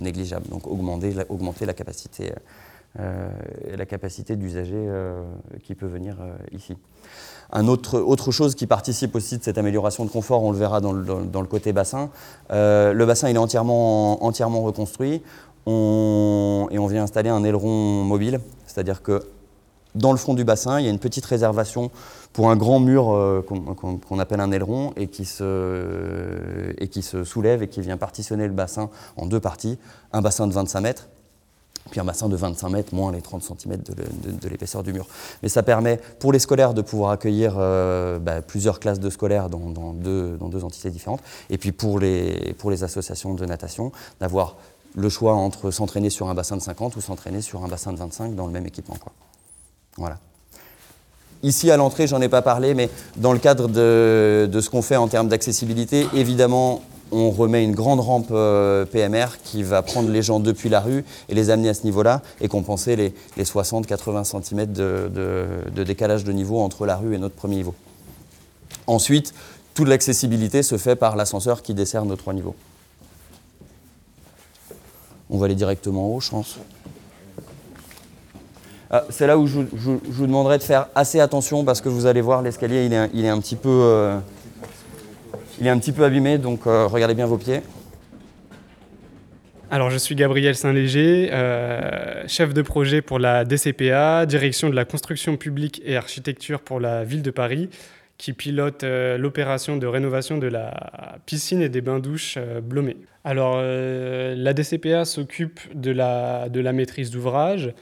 négligeable. 0.00 0.48
Donc, 0.48 0.66
augmenter, 0.66 1.66
la 1.66 1.74
capacité 1.74 2.32
et 2.98 3.76
la 3.76 3.86
capacité 3.86 4.36
d'usager 4.36 4.74
euh, 4.74 5.22
qui 5.62 5.74
peut 5.74 5.86
venir 5.86 6.16
euh, 6.20 6.36
ici. 6.52 6.74
Un 7.52 7.68
autre, 7.68 8.00
autre 8.00 8.32
chose 8.32 8.54
qui 8.54 8.66
participe 8.66 9.14
aussi 9.14 9.38
de 9.38 9.42
cette 9.42 9.58
amélioration 9.58 10.04
de 10.04 10.10
confort, 10.10 10.42
on 10.42 10.50
le 10.50 10.58
verra 10.58 10.80
dans 10.80 10.92
le, 10.92 11.04
dans, 11.04 11.40
le 11.40 11.46
côté 11.46 11.72
bassin, 11.72 12.10
le 12.50 13.04
bassin 13.04 13.28
il 13.28 13.36
est 13.36 13.38
entièrement, 13.38 14.24
entièrement 14.24 14.62
reconstruit 14.62 15.22
on, 15.64 16.66
et 16.72 16.78
on 16.78 16.88
vient 16.88 17.04
installer 17.04 17.30
un 17.30 17.44
aileron 17.44 18.02
mobile, 18.02 18.40
c'est-à-dire 18.66 19.00
que 19.02 19.22
dans 19.94 20.10
le 20.10 20.18
fond 20.18 20.34
du 20.34 20.44
bassin, 20.44 20.80
il 20.80 20.86
y 20.86 20.88
a 20.88 20.90
une 20.90 20.98
petite 20.98 21.24
réservation 21.24 21.92
pour 22.32 22.50
un 22.50 22.56
grand 22.56 22.80
mur 22.80 23.44
qu'on 23.46 24.18
appelle 24.18 24.40
un 24.40 24.50
aileron 24.50 24.92
et 24.96 25.06
qui, 25.06 25.24
se, 25.24 26.74
et 26.78 26.88
qui 26.88 27.02
se 27.02 27.22
soulève 27.22 27.62
et 27.62 27.68
qui 27.68 27.80
vient 27.80 27.96
partitionner 27.96 28.46
le 28.48 28.52
bassin 28.52 28.90
en 29.16 29.26
deux 29.26 29.40
parties, 29.40 29.78
un 30.12 30.20
bassin 30.20 30.48
de 30.48 30.52
25 30.52 30.80
mètres 30.80 31.08
puis 31.90 32.00
un 32.00 32.04
bassin 32.04 32.28
de 32.28 32.36
25 32.36 32.68
mètres, 32.68 32.94
moins 32.94 33.12
les 33.12 33.20
30 33.20 33.42
cm 33.42 33.78
de, 33.82 34.48
l'épaisseur 34.48 34.82
du 34.82 34.92
mur. 34.92 35.06
Mais 35.42 35.48
ça 35.48 35.62
permet 35.62 36.00
pour 36.18 36.32
les 36.32 36.38
scolaires 36.38 36.74
de 36.74 36.82
pouvoir 36.82 37.10
accueillir 37.10 37.54
euh, 37.58 38.18
bah, 38.18 38.42
plusieurs 38.42 38.80
classes 38.80 39.00
de 39.00 39.10
scolaires 39.10 39.48
dans, 39.48 39.92
deux, 39.92 40.64
entités 40.64 40.90
différentes, 40.90 41.20
et 41.50 41.58
puis 41.58 41.72
pour 41.72 42.00
les, 42.00 42.54
associations 42.82 43.34
de 43.34 43.46
natation, 43.46 43.92
d'avoir 44.20 44.56
le 44.94 45.08
choix 45.08 45.34
entre 45.34 45.70
s'entraîner 45.70 46.10
sur 46.10 46.28
un 46.28 46.34
bassin 46.34 46.56
de 46.56 46.62
50 46.62 46.96
ou 46.96 47.00
s'entraîner 47.00 47.42
sur 47.42 47.64
un 47.64 47.68
bassin 47.68 47.92
de 47.92 47.98
25 47.98 48.34
dans 48.34 48.46
le 48.46 48.52
même 48.52 48.66
équipement. 48.66 48.96
Voilà. 49.96 50.18
Ici, 51.42 51.70
à 51.70 51.76
l'entrée, 51.76 52.06
j'en 52.06 52.20
ai 52.20 52.28
pas 52.28 52.42
parlé, 52.42 52.74
mais 52.74 52.90
dans 53.16 53.32
le 53.32 53.38
cadre 53.38 53.68
de 53.68 54.60
ce 54.60 54.70
qu'on 54.70 54.82
fait 54.82 54.96
en 54.96 55.08
termes 55.08 55.28
d'accessibilité, 55.28 56.06
évidemment, 56.14 56.82
on 57.12 57.30
remet 57.30 57.62
une 57.64 57.74
grande 57.74 58.00
rampe 58.00 58.28
euh, 58.30 58.84
PMR 58.84 59.38
qui 59.44 59.62
va 59.62 59.82
prendre 59.82 60.10
les 60.10 60.22
gens 60.22 60.40
depuis 60.40 60.68
la 60.68 60.80
rue 60.80 61.04
et 61.28 61.34
les 61.34 61.50
amener 61.50 61.68
à 61.68 61.74
ce 61.74 61.84
niveau-là 61.84 62.22
et 62.40 62.48
compenser 62.48 62.96
les, 62.96 63.14
60-80 63.38 64.42
cm 64.42 64.72
de, 64.72 65.84
décalage 65.84 66.24
de 66.24 66.32
niveau 66.32 66.60
entre 66.60 66.86
la 66.86 66.96
rue 66.96 67.14
et 67.14 67.18
notre 67.18 67.34
premier 67.34 67.56
niveau. 67.56 67.74
Ensuite, 68.86 69.34
toute 69.74 69.88
l'accessibilité 69.88 70.62
se 70.62 70.78
fait 70.78 70.96
par 70.96 71.16
l'ascenseur 71.16 71.62
qui 71.62 71.74
dessert 71.74 72.04
nos 72.04 72.16
trois 72.16 72.32
niveaux. 72.32 72.56
On 75.30 75.38
va 75.38 75.46
aller 75.46 75.54
directement 75.54 76.08
haut, 76.08 76.20
je 76.20 76.30
pense. 76.30 76.56
C'est 79.10 79.26
là 79.26 79.36
où 79.36 79.46
je, 79.46 79.60
vous 79.72 80.26
demanderai 80.26 80.58
de 80.58 80.62
faire 80.62 80.86
assez 80.94 81.18
attention 81.20 81.64
parce 81.64 81.80
que 81.80 81.88
vous 81.88 82.06
allez 82.06 82.20
voir, 82.20 82.40
l'escalier, 82.42 82.86
il 83.12 83.24
est, 83.24 83.28
un 83.28 83.40
petit 83.40 83.56
peu... 83.56 83.68
Euh, 83.68 84.18
il 85.60 85.66
est 85.66 85.70
un 85.70 85.78
petit 85.78 85.92
peu 85.92 86.04
abîmé, 86.04 86.38
donc 86.38 86.66
euh, 86.66 86.86
regardez 86.86 87.14
bien 87.14 87.26
vos 87.26 87.38
pieds. 87.38 87.60
Alors, 89.70 89.90
je 89.90 89.98
suis 89.98 90.14
Gabriel 90.14 90.54
Saint-Léger, 90.54 91.30
euh, 91.32 92.22
chef 92.28 92.54
de 92.54 92.62
projet 92.62 93.02
pour 93.02 93.18
la 93.18 93.44
DCPA, 93.44 94.24
direction 94.26 94.70
de 94.70 94.74
la 94.76 94.84
construction 94.84 95.36
publique 95.36 95.82
et 95.84 95.96
architecture 95.96 96.60
pour 96.60 96.78
la 96.78 97.02
ville 97.02 97.22
de 97.22 97.32
Paris, 97.32 97.68
qui 98.16 98.32
pilote 98.32 98.84
euh, 98.84 99.18
l'opération 99.18 99.76
de 99.76 99.86
rénovation 99.86 100.38
de 100.38 100.46
la 100.46 101.18
piscine 101.26 101.62
et 101.62 101.68
des 101.68 101.80
bains-douches 101.80 102.38
Blomet. 102.62 102.96
Alors, 103.24 103.60
la 103.60 104.52
DCPA 104.52 105.04
s'occupe 105.04 105.58
de 105.74 105.90
la, 105.90 106.48
de 106.48 106.60
la 106.60 106.72
maîtrise 106.72 107.10
d'ouvrage, 107.10 107.72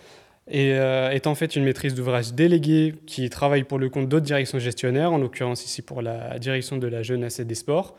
et 0.49 0.75
euh, 0.75 1.11
est 1.11 1.27
en 1.27 1.35
fait 1.35 1.57
une 1.57 1.65
maîtrise 1.65 1.95
d'ouvrage 1.95 2.35
déléguée 2.35 2.95
qui 3.07 3.29
travaille 3.31 3.65
pour 3.65 3.79
le 3.79 3.89
compte 3.89 4.09
d'autres 4.09 4.27
directions 4.27 4.59
gestionnaires, 4.59 5.13
en 5.13 5.19
l'occurrence 5.19 5.65
ici 5.65 5.83
pour 5.83 6.03
la 6.03 6.39
direction 6.39 6.77
de 6.77 6.87
la 6.87 7.03
jeunesse 7.03 7.41
et 7.41 7.45
des 7.45 7.55
sports, 7.55 7.97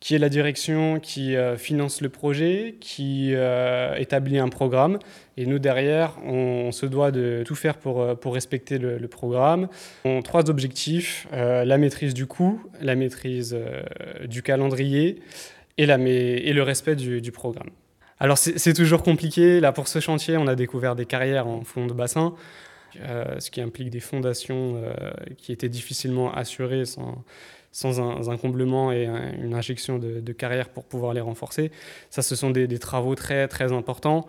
qui 0.00 0.14
est 0.14 0.18
la 0.18 0.28
direction 0.28 0.98
qui 0.98 1.36
euh, 1.36 1.56
finance 1.56 2.00
le 2.00 2.08
projet, 2.08 2.74
qui 2.80 3.30
euh, 3.34 3.94
établit 3.96 4.38
un 4.38 4.48
programme. 4.48 4.98
Et 5.36 5.46
nous, 5.46 5.58
derrière, 5.58 6.18
on, 6.24 6.72
se 6.72 6.86
doit 6.86 7.12
de 7.12 7.44
tout 7.46 7.54
faire 7.54 7.78
pour, 7.78 8.16
respecter 8.32 8.78
le, 8.78 9.06
programme. 9.06 9.68
On 10.04 10.18
a 10.18 10.22
trois 10.22 10.50
objectifs, 10.50 11.28
la 11.32 11.78
maîtrise 11.78 12.14
du 12.14 12.26
coût, 12.26 12.60
la 12.80 12.94
maîtrise 12.94 13.56
du 14.24 14.42
calendrier 14.42 15.20
et, 15.76 15.86
le 15.86 16.62
respect 16.62 16.96
du 16.96 17.32
programme. 17.32 17.68
Alors 18.18 18.38
c'est 18.38 18.72
toujours 18.72 19.02
compliqué. 19.02 19.60
Là, 19.60 19.72
pour 19.72 19.88
ce 19.88 20.00
chantier, 20.00 20.36
on 20.36 20.46
a 20.46 20.54
découvert 20.54 20.96
des 20.96 21.04
carrières 21.04 21.46
en 21.46 21.62
fond 21.62 21.86
de 21.86 21.92
bassin, 21.92 22.34
euh, 23.00 23.38
ce 23.38 23.50
qui 23.50 23.60
implique 23.60 23.90
des 23.90 24.00
fondations 24.00 24.76
euh, 24.76 24.92
qui 25.36 25.52
étaient 25.52 25.68
difficilement 25.68 26.32
assurées 26.32 26.84
sans, 26.86 28.00
un, 28.00 28.36
comblement 28.38 28.90
et 28.90 29.04
une 29.04 29.52
injection 29.52 29.98
de, 29.98 30.20
de, 30.20 30.32
carrière 30.32 30.70
pour 30.70 30.84
pouvoir 30.84 31.12
les 31.12 31.20
renforcer. 31.20 31.70
Ça, 32.08 32.22
ce 32.22 32.34
sont 32.36 32.50
des, 32.50 32.78
travaux 32.78 33.14
très, 33.14 33.48
très 33.48 33.72
importants. 33.72 34.26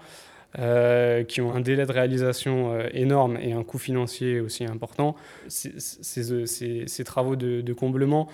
Euh, 0.59 1.25
qui 1.25 1.41
ont 1.41 1.53
un 1.53 1.59
délai 1.59 1.85
de 1.85 1.91
réalisation 1.91 2.79
énorme 2.93 3.37
et 3.37 3.51
un 3.51 3.63
coût 3.63 3.77
financier 3.77 4.39
aussi 4.39 4.63
important. 4.63 5.15
Ces, 5.49 7.03
travaux 7.03 7.35
de 7.35 7.73
comblement 7.73 8.27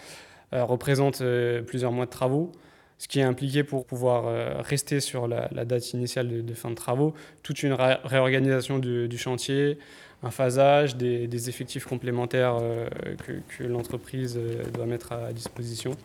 représentent 0.51 1.23
plusieurs 1.65 1.91
mois 1.91 2.05
de 2.05 2.11
travaux. 2.11 2.51
Ce 2.97 3.07
qui 3.07 3.19
est 3.19 3.23
impliqué 3.23 3.63
pour 3.63 3.85
pouvoir 3.85 4.63
rester 4.63 4.99
sur 4.99 5.27
la, 5.27 5.47
date 5.65 5.93
initiale 5.93 6.45
de, 6.45 6.53
fin 6.53 6.69
de 6.69 6.75
travaux, 6.75 7.13
toute 7.41 7.63
une 7.63 7.73
réorganisation 7.73 8.79
du, 8.79 9.17
chantier, 9.17 9.77
un 10.21 10.31
phasage, 10.31 10.95
des, 10.95 11.49
effectifs 11.49 11.85
complémentaires 11.85 12.57
que, 13.25 13.33
que 13.57 13.63
l'entreprise 13.63 14.39
doit 14.73 14.85
mettre 14.85 15.11
à 15.11 15.33
disposition. 15.33 15.97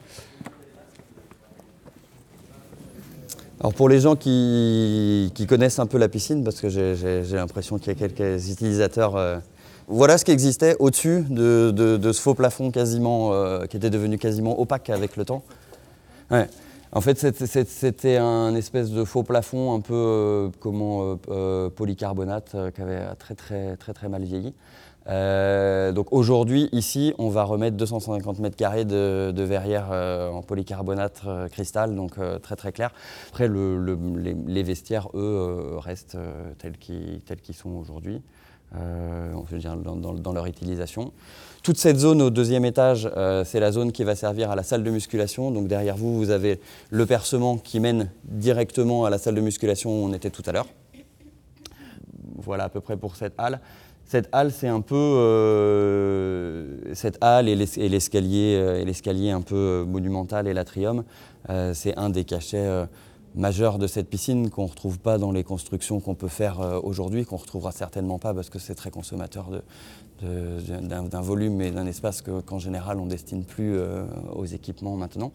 Alors 3.61 3.75
pour 3.75 3.89
les 3.89 4.01
gens 4.01 4.15
qui, 4.15 5.33
connaissent 5.49 5.81
un 5.81 5.87
peu 5.87 5.99
la 5.99 6.09
piscine, 6.09 6.45
parce 6.45 6.61
que 6.61 6.69
j'ai 6.69 7.37
l'impression 7.37 7.79
qu'il 7.79 7.89
y 7.89 7.91
a 7.91 8.09
quelques 8.09 8.51
utilisateurs, 8.51 9.17
euh, 9.17 9.39
voilà 9.89 10.17
ce 10.17 10.25
qui 10.25 10.31
existait 10.31 10.77
au-dessus 10.79 11.25
de, 11.29 11.99
ce 12.13 12.21
faux 12.21 12.35
plafond 12.35 12.71
quasiment, 12.71 13.33
euh, 13.33 13.67
qui 13.67 13.77
était 13.77 13.91
devenu 13.91 14.17
quasiment 14.17 14.61
opaque 14.61 14.91
avec 14.91 15.17
le 15.17 15.25
temps. 15.25 15.43
En 16.93 17.01
fait, 17.01 17.19
c'était 17.67 18.17
un 18.17 18.55
espèce 18.55 18.91
de 18.91 19.05
faux 19.05 19.23
plafond 19.23 19.75
un 19.75 19.81
peu 19.81 19.95
euh, 19.95 20.49
comment, 20.61 21.17
polycarbonate 21.77 22.57
qui 22.75 22.81
avait 22.81 23.15
très 23.17 23.35
très 23.35 23.77
très 23.77 23.93
très 23.93 24.09
mal 24.09 24.25
vieilli. 24.25 24.55
Euh, 25.09 25.93
donc 25.93 26.09
aujourd'hui, 26.11 26.69
ici, 26.73 27.15
on 27.19 27.31
va 27.31 27.45
remettre 27.45 27.77
250 27.77 28.41
mètres 28.41 28.57
carrés 28.57 28.85
de, 28.85 29.33
verrière 29.43 29.89
euh, 29.91 30.31
en 30.31 30.43
polycarbonate 30.43 31.23
euh, 31.27 31.49
cristal, 31.49 31.95
donc 31.95 32.17
très 32.43 32.57
très 32.57 32.73
clair. 32.73 32.93
Après, 33.29 33.49
les, 33.49 34.63
vestiaires, 34.63 35.09
eux, 35.15 35.77
restent 35.79 36.19
tels 36.59 36.77
qu'ils 36.77 37.55
sont 37.55 37.71
aujourd'hui, 37.71 38.21
dans, 38.73 39.97
dans, 39.97 40.33
leur 40.33 40.47
utilisation. 40.47 41.13
Toute 41.63 41.79
cette 41.79 41.99
zone 41.99 42.23
au 42.23 42.31
deuxième 42.31 42.65
étage, 42.65 43.11
c'est 43.45 43.61
la 43.61 43.73
zone 43.73 43.93
qui 43.93 44.05
va 44.05 44.15
servir 44.15 44.51
à 44.51 44.57
la 44.57 44.63
salle 44.63 44.85
de 44.85 44.91
musculation. 44.91 45.51
Donc 45.51 45.69
derrière 45.69 45.97
vous, 45.97 46.17
vous 46.17 46.31
avez 46.31 46.61
le 46.91 47.07
percement 47.07 47.59
qui 47.59 47.81
mène 47.81 48.11
directement 48.25 49.05
à 49.05 49.11
la 49.11 49.19
salle 49.19 49.35
de 49.35 49.41
musculation 49.41 49.91
où 49.91 50.07
on 50.07 50.13
était 50.13 50.31
tout 50.31 50.43
à 50.47 50.53
l'heure. 50.53 50.67
Voilà 52.37 52.65
à 52.65 52.69
peu 52.69 52.81
près 52.81 52.97
pour 52.97 53.17
cette 53.17 53.35
halle. 53.39 53.61
Cette 54.09 54.31
halle, 54.33 54.53
c'est 54.53 54.69
un 54.69 54.81
peu 54.81 54.95
euh, 54.97 56.95
cette 56.95 57.19
halle 57.21 57.47
et 57.47 57.55
l'escalier, 57.55 58.57
euh, 58.59 58.81
et 58.81 58.87
l'escalier 58.87 59.31
un 59.31 59.43
peu 59.43 59.55
euh, 59.55 59.85
monumental 59.85 60.49
et 60.49 60.55
l'atrium. 60.55 61.05
c'est 61.75 61.95
un 61.99 62.09
des 62.09 62.25
cachets 62.25 62.87
majeurs 63.39 63.79
de 63.79 63.87
cette 63.87 64.09
piscine 64.11 64.51
qu'on 64.51 64.65
ne 64.65 64.71
retrouve 64.71 64.99
pas 64.99 65.17
dans 65.17 65.33
les 65.33 65.45
constructions 65.45 66.01
qu'on 66.01 66.15
peut 66.15 66.29
faire 66.29 66.61
aujourd'hui, 66.83 67.25
qu'on 67.25 67.37
ne 67.37 67.41
retrouvera 67.41 67.73
certainement 67.73 68.19
pas 68.19 68.35
parce 68.35 68.51
que 68.51 68.59
c'est 68.59 68.75
très 68.75 68.91
consommateur 68.91 69.49
d'un, 70.23 71.21
volume 71.21 71.61
et 71.63 71.71
d'un 71.71 71.87
espace 71.87 72.23
qu'en 72.23 72.59
général 72.59 72.99
on 72.99 73.05
ne 73.05 73.11
destine 73.11 73.45
plus 73.45 73.79
aux 74.33 74.45
équipements 74.45 74.97
maintenant. 74.97 75.33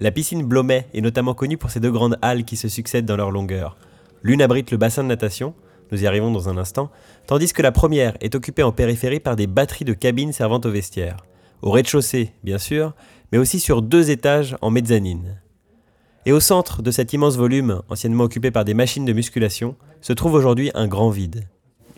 La 0.00 0.12
piscine 0.12 0.44
Blomet 0.44 0.86
est 0.94 1.00
notamment 1.00 1.34
connue 1.34 1.56
pour 1.56 1.70
ses 1.70 1.80
deux 1.80 1.90
grandes 1.90 2.18
halles 2.22 2.44
qui 2.44 2.56
se 2.56 2.68
succèdent 2.68 3.06
dans 3.06 3.16
leur 3.16 3.32
longueur. 3.32 3.76
L'une 4.22 4.42
abrite 4.42 4.70
le 4.70 4.76
bassin 4.76 5.02
de 5.02 5.08
natation, 5.08 5.54
nous 5.90 6.04
y 6.04 6.06
arrivons 6.06 6.30
dans 6.30 6.48
un 6.48 6.56
instant, 6.56 6.90
tandis 7.26 7.52
que 7.52 7.62
la 7.62 7.72
première 7.72 8.16
est 8.20 8.34
occupée 8.34 8.62
en 8.62 8.70
périphérie 8.70 9.18
par 9.18 9.34
des 9.34 9.46
batteries 9.46 9.84
de 9.84 9.94
cabines 9.94 10.32
servant 10.32 10.60
au 10.64 10.70
vestiaire. 10.70 11.16
Au 11.62 11.70
rez-de-chaussée, 11.70 12.32
bien 12.44 12.58
sûr, 12.58 12.94
mais 13.32 13.38
aussi 13.38 13.58
sur 13.58 13.82
deux 13.82 14.10
étages 14.10 14.56
en 14.60 14.70
mezzanine. 14.70 15.40
Et 16.26 16.32
au 16.32 16.40
centre 16.40 16.82
de 16.82 16.90
cet 16.90 17.12
immense 17.12 17.36
volume, 17.36 17.80
anciennement 17.88 18.24
occupé 18.24 18.50
par 18.50 18.64
des 18.64 18.74
machines 18.74 19.04
de 19.04 19.12
musculation, 19.12 19.76
se 20.00 20.12
trouve 20.12 20.34
aujourd'hui 20.34 20.70
un 20.74 20.86
grand 20.86 21.10
vide. 21.10 21.44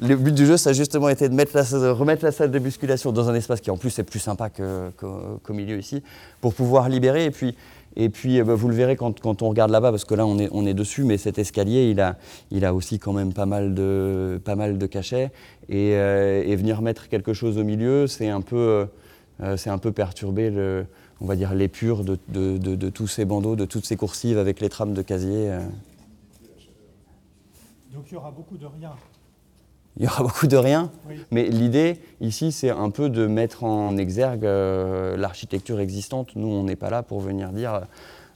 Le 0.00 0.16
but 0.16 0.34
du 0.34 0.46
jeu, 0.46 0.56
ça 0.56 0.70
a 0.70 0.72
justement 0.72 1.10
été 1.10 1.28
de, 1.28 1.88
remettre 1.90 2.24
la 2.24 2.32
salle 2.32 2.50
de 2.50 2.58
musculation 2.58 3.12
dans 3.12 3.28
un 3.28 3.34
espace 3.34 3.60
qui 3.60 3.70
en 3.70 3.76
plus 3.76 3.98
est 3.98 4.02
plus 4.02 4.18
sympa 4.18 4.48
qu'au 4.48 5.52
milieu 5.52 5.78
ici, 5.78 6.02
pour 6.40 6.54
pouvoir 6.54 6.88
libérer 6.88 7.26
et 7.26 7.30
puis 7.30 7.54
et 7.96 8.08
puis, 8.08 8.36
eh 8.36 8.44
ben, 8.44 8.54
vous 8.54 8.68
le 8.68 8.74
verrez 8.74 8.96
quand, 8.96 9.42
on 9.42 9.48
regarde 9.48 9.70
là-bas, 9.70 9.90
parce 9.90 10.04
que 10.04 10.14
là, 10.14 10.24
on 10.24 10.66
est, 10.66 10.74
dessus, 10.74 11.02
mais 11.02 11.18
cet 11.18 11.38
escalier, 11.38 11.94
il 12.50 12.64
a, 12.64 12.74
aussi 12.74 12.98
quand 12.98 13.12
même 13.12 13.32
pas 13.32 13.46
mal 13.46 13.74
de, 13.74 14.40
pas 14.44 14.54
mal 14.54 14.78
de 14.78 14.86
cachets. 14.86 15.32
Et, 15.68 15.94
euh, 15.94 16.54
venir 16.56 16.82
mettre 16.82 17.08
quelque 17.08 17.32
chose 17.32 17.58
au 17.58 17.64
milieu, 17.64 18.06
c'est 18.06 18.28
un 18.28 18.42
peu, 18.42 18.86
euh, 19.42 19.56
un 19.66 19.78
peu 19.78 19.92
perturber, 19.92 20.50
le, 20.50 20.86
on 21.20 21.26
va 21.26 21.36
dire, 21.36 21.54
l'épure 21.54 22.04
de, 22.04 22.88
tous 22.90 23.06
ces 23.06 23.24
bandeaux, 23.24 23.56
de 23.56 23.64
toutes 23.64 23.84
ces 23.84 23.96
coursives 23.96 24.38
avec 24.38 24.60
les 24.60 24.68
trames 24.68 24.94
de 24.94 25.02
casier. 25.02 25.50
Euh. 25.50 25.60
Donc 27.92 28.04
il 28.10 28.14
y 28.14 28.16
aura 28.16 28.30
beaucoup 28.30 28.56
de 28.56 28.66
rien 28.66 28.92
il 29.96 30.04
y 30.04 30.06
aura 30.06 30.22
beaucoup 30.22 30.46
de 30.46 30.56
rien. 30.56 30.90
Mais 31.30 31.48
l'idée 31.48 31.98
ici, 32.20 32.52
c'est 32.52 32.70
un 32.70 32.90
peu 32.90 33.10
de 33.10 33.26
mettre 33.26 33.64
en 33.64 33.96
exergue 33.96 34.44
euh, 34.44 35.16
l'architecture 35.16 35.80
existante. 35.80 36.36
Nous, 36.36 36.48
on 36.48 36.64
n'est 36.64 36.76
pas 36.76 36.90
là 36.90 37.02
pour 37.02 37.20
venir 37.20 37.50
dire 37.50 37.82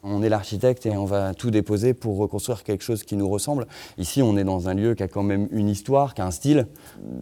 on 0.05 0.23
est 0.23 0.29
l'architecte 0.29 0.87
et 0.87 0.97
on 0.97 1.07
va 1.07 1.35
tout 1.35 1.51
déposer 1.51 1.95
pour 1.95 2.19
reconstruire 2.19 2.63
quelque 2.63 2.85
chose 2.85 3.03
qui 3.03 3.17
nous 3.17 3.29
ressemble. 3.29 3.67
Ici, 3.99 4.23
on 4.23 4.37
est 4.37 4.45
dans 4.45 4.69
un 4.69 4.75
lieu 4.75 4.95
qui 4.95 5.03
a 5.03 5.09
quand 5.09 5.23
même 5.23 5.49
une 5.51 5.69
histoire, 5.69 6.15
qui 6.15 6.21
a 6.21 6.27
un 6.27 6.31
style. 6.31 6.67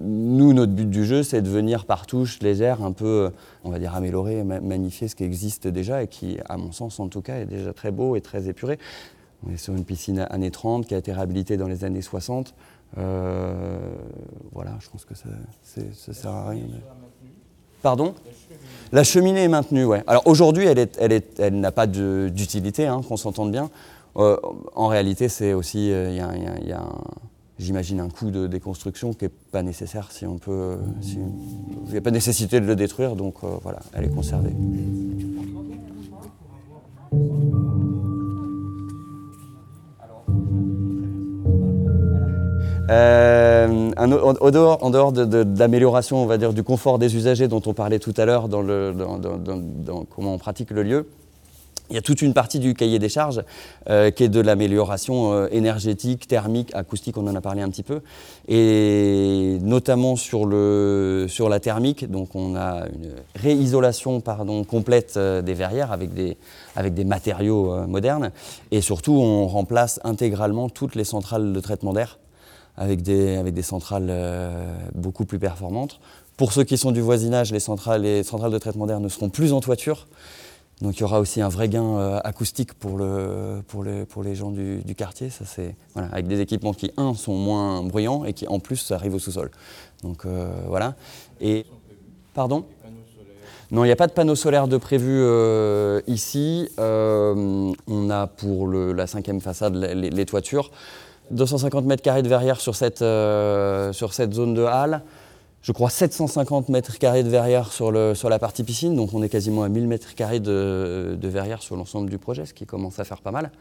Nous, 0.02 0.52
notre 0.52 0.72
but 0.72 0.90
du 0.90 1.04
jeu, 1.04 1.22
c'est 1.22 1.42
de 1.42 1.48
venir 1.48 1.86
par 1.86 2.06
touches 2.06 2.40
légères, 2.40 2.82
un 2.82 2.92
peu, 2.92 3.30
on 3.64 3.70
va 3.70 3.78
dire, 3.78 3.94
améliorer, 3.94 4.42
magnifier 4.42 5.08
ce 5.08 5.14
qui 5.14 5.24
existe 5.24 5.68
déjà 5.68 6.02
et 6.02 6.08
qui, 6.08 6.38
à 6.48 6.56
mon 6.56 6.72
sens 6.72 6.98
en 7.00 7.08
tout 7.08 7.22
cas, 7.22 7.38
est 7.38 7.46
déjà 7.46 7.72
très 7.72 7.92
beau 7.92 8.16
et 8.16 8.20
très 8.20 8.48
épuré. 8.48 8.78
On 9.46 9.52
est 9.52 9.56
sur 9.56 9.74
une 9.74 9.84
piscine 9.84 10.26
années 10.30 10.50
30 10.50 10.86
qui 10.86 10.94
a 10.94 10.98
été 10.98 11.12
réhabilitée 11.12 11.56
dans 11.56 11.68
les 11.68 11.84
années 11.84 12.02
60. 12.02 12.54
Euh, 12.98 13.78
voilà, 14.52 14.76
je 14.80 14.88
pense 14.90 15.04
que 15.04 15.14
ça, 15.14 15.28
ne 15.78 16.12
sert 16.12 16.30
à 16.30 16.50
rien. 16.50 16.64
Pardon? 17.80 18.14
La 18.92 19.04
cheminée 19.04 19.44
est 19.44 19.48
maintenue, 19.48 19.86
ouais. 19.86 20.02
Alors 20.06 20.26
aujourd'hui, 20.26 20.66
elle, 20.66 21.60
n'a 21.60 21.72
pas 21.72 21.86
d'utilité, 21.86 22.86
hein, 22.86 23.00
qu'on 23.06 23.16
s'entende 23.16 23.50
bien. 23.50 23.70
Euh, 24.16 24.36
en 24.74 24.88
réalité, 24.88 25.30
c'est 25.30 25.54
aussi, 25.54 25.90
euh, 25.90 26.10
il 26.10 26.68
y 26.68 26.72
a, 26.72 26.82
j'imagine, 27.58 28.00
un 28.00 28.10
coût 28.10 28.30
de 28.30 28.46
déconstruction 28.46 29.14
qui 29.14 29.24
n'est 29.24 29.30
pas 29.50 29.62
nécessaire 29.62 30.12
si 30.12 30.26
on 30.26 30.36
peut. 30.36 30.76
il 31.02 31.90
n'y 31.90 31.96
a 31.96 32.02
pas 32.02 32.10
nécessité 32.10 32.60
de 32.60 32.66
le 32.66 32.76
détruire, 32.76 33.16
donc 33.16 33.36
voilà, 33.62 33.80
elle 33.94 34.04
est 34.04 34.14
conservée. 34.14 34.52
Euh, 42.90 43.90
en, 43.96 44.50
dehors, 44.50 45.12
de, 45.12 45.58
l'amélioration, 45.58 46.22
on 46.22 46.26
va 46.26 46.38
dire, 46.38 46.52
du 46.52 46.62
confort 46.62 46.98
des 46.98 47.14
usagers 47.14 47.48
dont 47.48 47.62
on 47.66 47.74
parlait 47.74 47.98
tout 47.98 48.14
à 48.16 48.24
l'heure 48.24 48.48
dans, 48.48 48.64
comment 50.14 50.34
on 50.34 50.38
pratique 50.38 50.70
le 50.70 50.82
lieu, 50.82 51.08
il 51.90 51.94
y 51.94 51.98
a 51.98 52.02
toute 52.02 52.22
une 52.22 52.32
partie 52.32 52.58
du 52.58 52.72
cahier 52.72 52.98
des 52.98 53.10
charges 53.10 53.42
euh, 53.90 54.10
qui 54.10 54.24
est 54.24 54.30
de 54.30 54.40
l'amélioration 54.40 55.32
euh, 55.32 55.48
énergétique, 55.52 56.26
thermique, 56.26 56.74
acoustique, 56.74 57.18
on 57.18 57.26
en 57.26 57.34
a 57.34 57.40
parlé 57.42 57.60
un 57.60 57.68
petit 57.68 57.82
peu, 57.82 58.00
et 58.48 59.58
notamment 59.60 60.16
sur, 60.16 60.46
la 60.46 61.60
thermique. 61.60 62.10
Donc 62.10 62.34
on 62.34 62.56
a 62.56 62.86
une 62.86 63.12
réisolation 63.36 64.22
complète 64.66 65.18
des 65.18 65.54
verrières 65.54 65.92
avec 65.92 66.14
des 66.14 67.04
matériaux 67.04 67.86
modernes, 67.86 68.32
et 68.70 68.80
surtout 68.80 69.12
on 69.12 69.46
remplace 69.46 70.00
intégralement 70.02 70.68
toutes 70.68 70.94
les 70.94 71.04
centrales 71.04 71.52
de 71.52 71.60
traitement 71.60 71.92
d'air 71.92 72.18
avec 72.76 73.02
des, 73.02 73.36
avec 73.36 73.54
des 73.54 73.62
centrales 73.62 74.08
euh, 74.08 74.74
beaucoup 74.94 75.24
plus 75.24 75.38
performantes. 75.38 76.00
Pour 76.36 76.52
ceux 76.52 76.64
qui 76.64 76.78
sont 76.78 76.90
du 76.90 77.00
voisinage, 77.00 77.52
les 77.52 77.60
centrales, 77.60 78.02
les 78.02 78.22
centrales 78.22 78.52
de 78.52 78.58
traitement 78.58 78.86
d'air 78.86 79.00
ne 79.00 79.08
seront 79.08 79.28
plus 79.28 79.52
en 79.52 79.60
toiture. 79.60 80.06
Donc 80.80 80.96
il 80.96 81.00
y 81.00 81.04
aura 81.04 81.20
aussi 81.20 81.40
un 81.40 81.48
vrai 81.48 81.68
gain 81.68 81.84
euh, 81.84 82.20
acoustique 82.24 82.74
pour, 82.74 82.96
le, 82.96 83.62
pour, 83.68 83.84
le, 83.84 84.04
pour, 84.04 84.22
les 84.22 84.34
gens 84.34 84.50
du, 84.50 84.78
du 84.78 84.94
quartier. 84.94 85.30
Ça, 85.30 85.44
voilà, 85.94 86.08
avec 86.10 86.26
des 86.26 86.40
équipements 86.40 86.72
qui, 86.72 86.90
un, 86.96 87.14
sont 87.14 87.34
moins 87.34 87.82
bruyants 87.82 88.24
et 88.24 88.32
qui, 88.32 88.48
en 88.48 88.58
plus, 88.58 88.90
arrivent 88.90 89.14
au 89.14 89.18
sous-sol. 89.18 89.50
Donc 90.02 90.24
euh, 90.24 90.50
voilà. 90.66 90.96
Et, 91.40 91.66
pardon? 92.34 92.64
Non, 93.70 93.84
il 93.84 93.86
n'y 93.86 93.92
a 93.92 93.96
pas 93.96 94.06
de 94.06 94.12
panneaux 94.12 94.34
solaires 94.34 94.68
de 94.68 94.76
prévu 94.76 95.22
ici. 96.06 96.68
on 96.76 98.10
a 98.10 98.26
pour 98.26 98.68
la 98.68 99.06
cinquième 99.06 99.40
façade 99.40 99.76
les 99.76 100.26
toitures. 100.26 100.70
250 101.30 101.84
mètres 101.86 102.02
carrés 102.02 102.22
de 102.22 102.28
verrière 102.28 102.60
sur 102.60 102.74
cette, 102.74 103.02
euh, 103.02 103.92
sur 103.92 104.12
cette 104.12 104.32
zone 104.34 104.54
de 104.54 104.62
halle. 104.62 105.02
Je 105.62 105.70
crois 105.70 105.90
750 105.90 106.70
mètres 106.70 106.98
carrés 106.98 107.22
de 107.22 107.28
verrière 107.28 107.72
sur, 107.72 107.92
la 107.92 108.38
partie 108.40 108.64
piscine, 108.64 108.96
donc 108.96 109.14
on 109.14 109.22
est 109.22 109.28
quasiment 109.28 109.62
à 109.62 109.68
1000 109.68 109.86
mètres 109.86 110.14
carrés 110.16 110.40
de, 110.40 111.16
de 111.20 111.28
verrière 111.28 111.62
sur 111.62 111.76
l'ensemble 111.76 112.10
du 112.10 112.18
projet, 112.18 112.46
ce 112.46 112.52
qui 112.52 112.66
commence 112.66 112.98
à 112.98 113.04
faire 113.04 113.20
pas 113.20 113.30
mal. 113.30 113.52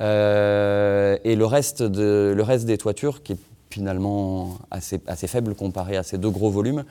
Euh, 0.00 1.18
et 1.24 1.34
le 1.34 1.44
reste, 1.44 1.82
de, 1.82 2.32
le 2.36 2.64
des 2.64 2.78
toitures, 2.78 3.22
qui 3.22 3.32
est 3.32 3.38
finalement 3.70 4.58
assez, 4.70 5.00
assez 5.06 5.26
faible 5.26 5.54
comparé 5.54 5.96
à 5.96 6.02
ces 6.02 6.18
deux 6.18 6.30
gros 6.30 6.50
volumes, 6.50 6.84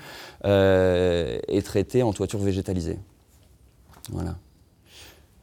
euh, 0.45 1.39
est 1.47 1.65
traité 1.65 2.03
en 2.03 2.13
toiture 2.13 2.39
végétalisée. 2.39 2.99
Voilà. 4.11 4.35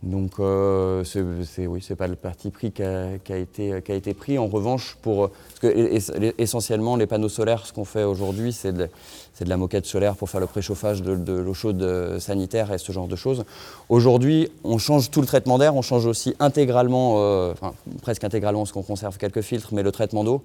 Donc 0.07 0.39
euh, 0.39 1.03
c'est 1.03 1.67
oui, 1.67 1.81
c'est 1.83 1.97
pas 1.97 2.07
le 2.07 2.15
parti 2.15 2.51
pris 2.51 2.71
qui 2.71 2.83
a, 2.83 3.15
été, 3.29 3.83
qui 3.83 3.93
a 3.93 3.95
été 3.95 4.15
pris. 4.15 4.39
En 4.39 4.47
revanche, 4.47 4.97
pour 5.03 5.31
parce 5.31 5.59
que 5.61 6.33
essentiellement 6.41 6.97
les 6.97 7.07
panneaux 7.07 7.29
solaires, 7.29 7.67
ce 7.67 7.73
qu'on 7.73 7.85
fait 7.85 8.05
aujourd'hui, 8.05 8.53
c'est 8.53 8.73
de, 8.73 8.89
c'est 9.37 9.45
de 9.45 9.51
la 9.51 9.59
moquette 9.59 9.85
solaire 9.85 10.17
pour 10.17 10.31
faire 10.31 10.41
le 10.41 10.47
préchauffage 10.47 11.03
de, 11.03 11.33
l'eau 11.35 11.53
chaude 11.53 11.83
euh, 11.83 12.19
sanitaire 12.19 12.73
et 12.73 12.79
ce 12.79 12.91
genre 12.91 13.07
de 13.07 13.17
choses. 13.17 13.45
Aujourd'hui, 13.91 14.49
on 14.65 14.79
change 14.79 15.11
tout 15.11 15.21
le 15.21 15.27
traitement 15.27 15.59
d'air, 15.59 15.77
on 15.77 15.83
change 15.83 16.07
aussi 16.07 16.35
intégralement, 16.41 17.17
euh, 17.19 17.53
enfin 17.53 17.75
presque 18.01 18.25
intégralement, 18.25 18.61
parce 18.61 18.73
qu'on 18.73 18.83
conserve 18.83 19.19
quelques 19.19 19.43
filtres, 19.43 19.75
mais 19.75 19.83
le 19.83 19.93
traitement 19.93 20.25
d'eau. 20.25 20.43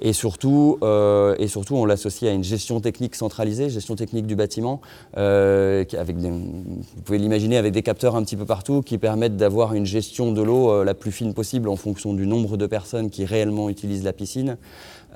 Et 0.00 0.14
surtout, 0.14 0.78
euh, 0.82 1.34
et 1.38 1.48
surtout, 1.48 1.76
on 1.76 1.84
l'associe 1.84 2.30
à 2.30 2.34
une 2.34 2.42
gestion 2.42 2.80
technique 2.80 3.14
centralisée, 3.14 3.68
gestion 3.68 3.94
technique 3.94 4.26
du 4.26 4.36
bâtiment, 4.36 4.80
avec 5.12 6.18
des, 6.18 6.30
vous 6.30 7.02
pouvez 7.04 7.18
l'imaginer 7.18 7.58
avec 7.58 7.74
des 7.74 7.82
capteurs 7.82 8.16
un 8.16 8.22
petit 8.22 8.36
peu 8.36 8.46
partout 8.46 8.80
qui 8.80 8.96
permettent 8.96 9.36
d'avoir 9.36 9.74
une 9.74 9.84
gestion 9.84 10.32
de 10.32 10.40
l'eau 10.40 10.82
la 10.82 10.94
plus 10.94 11.12
fine 11.12 11.34
possible 11.34 11.68
en 11.68 11.76
fonction 11.76 12.14
du 12.14 12.26
nombre 12.26 12.56
de 12.56 12.66
personnes 12.66 13.10
qui 13.10 13.26
réellement 13.26 13.68
utilisent 13.68 14.04
la 14.04 14.14
piscine. 14.14 14.56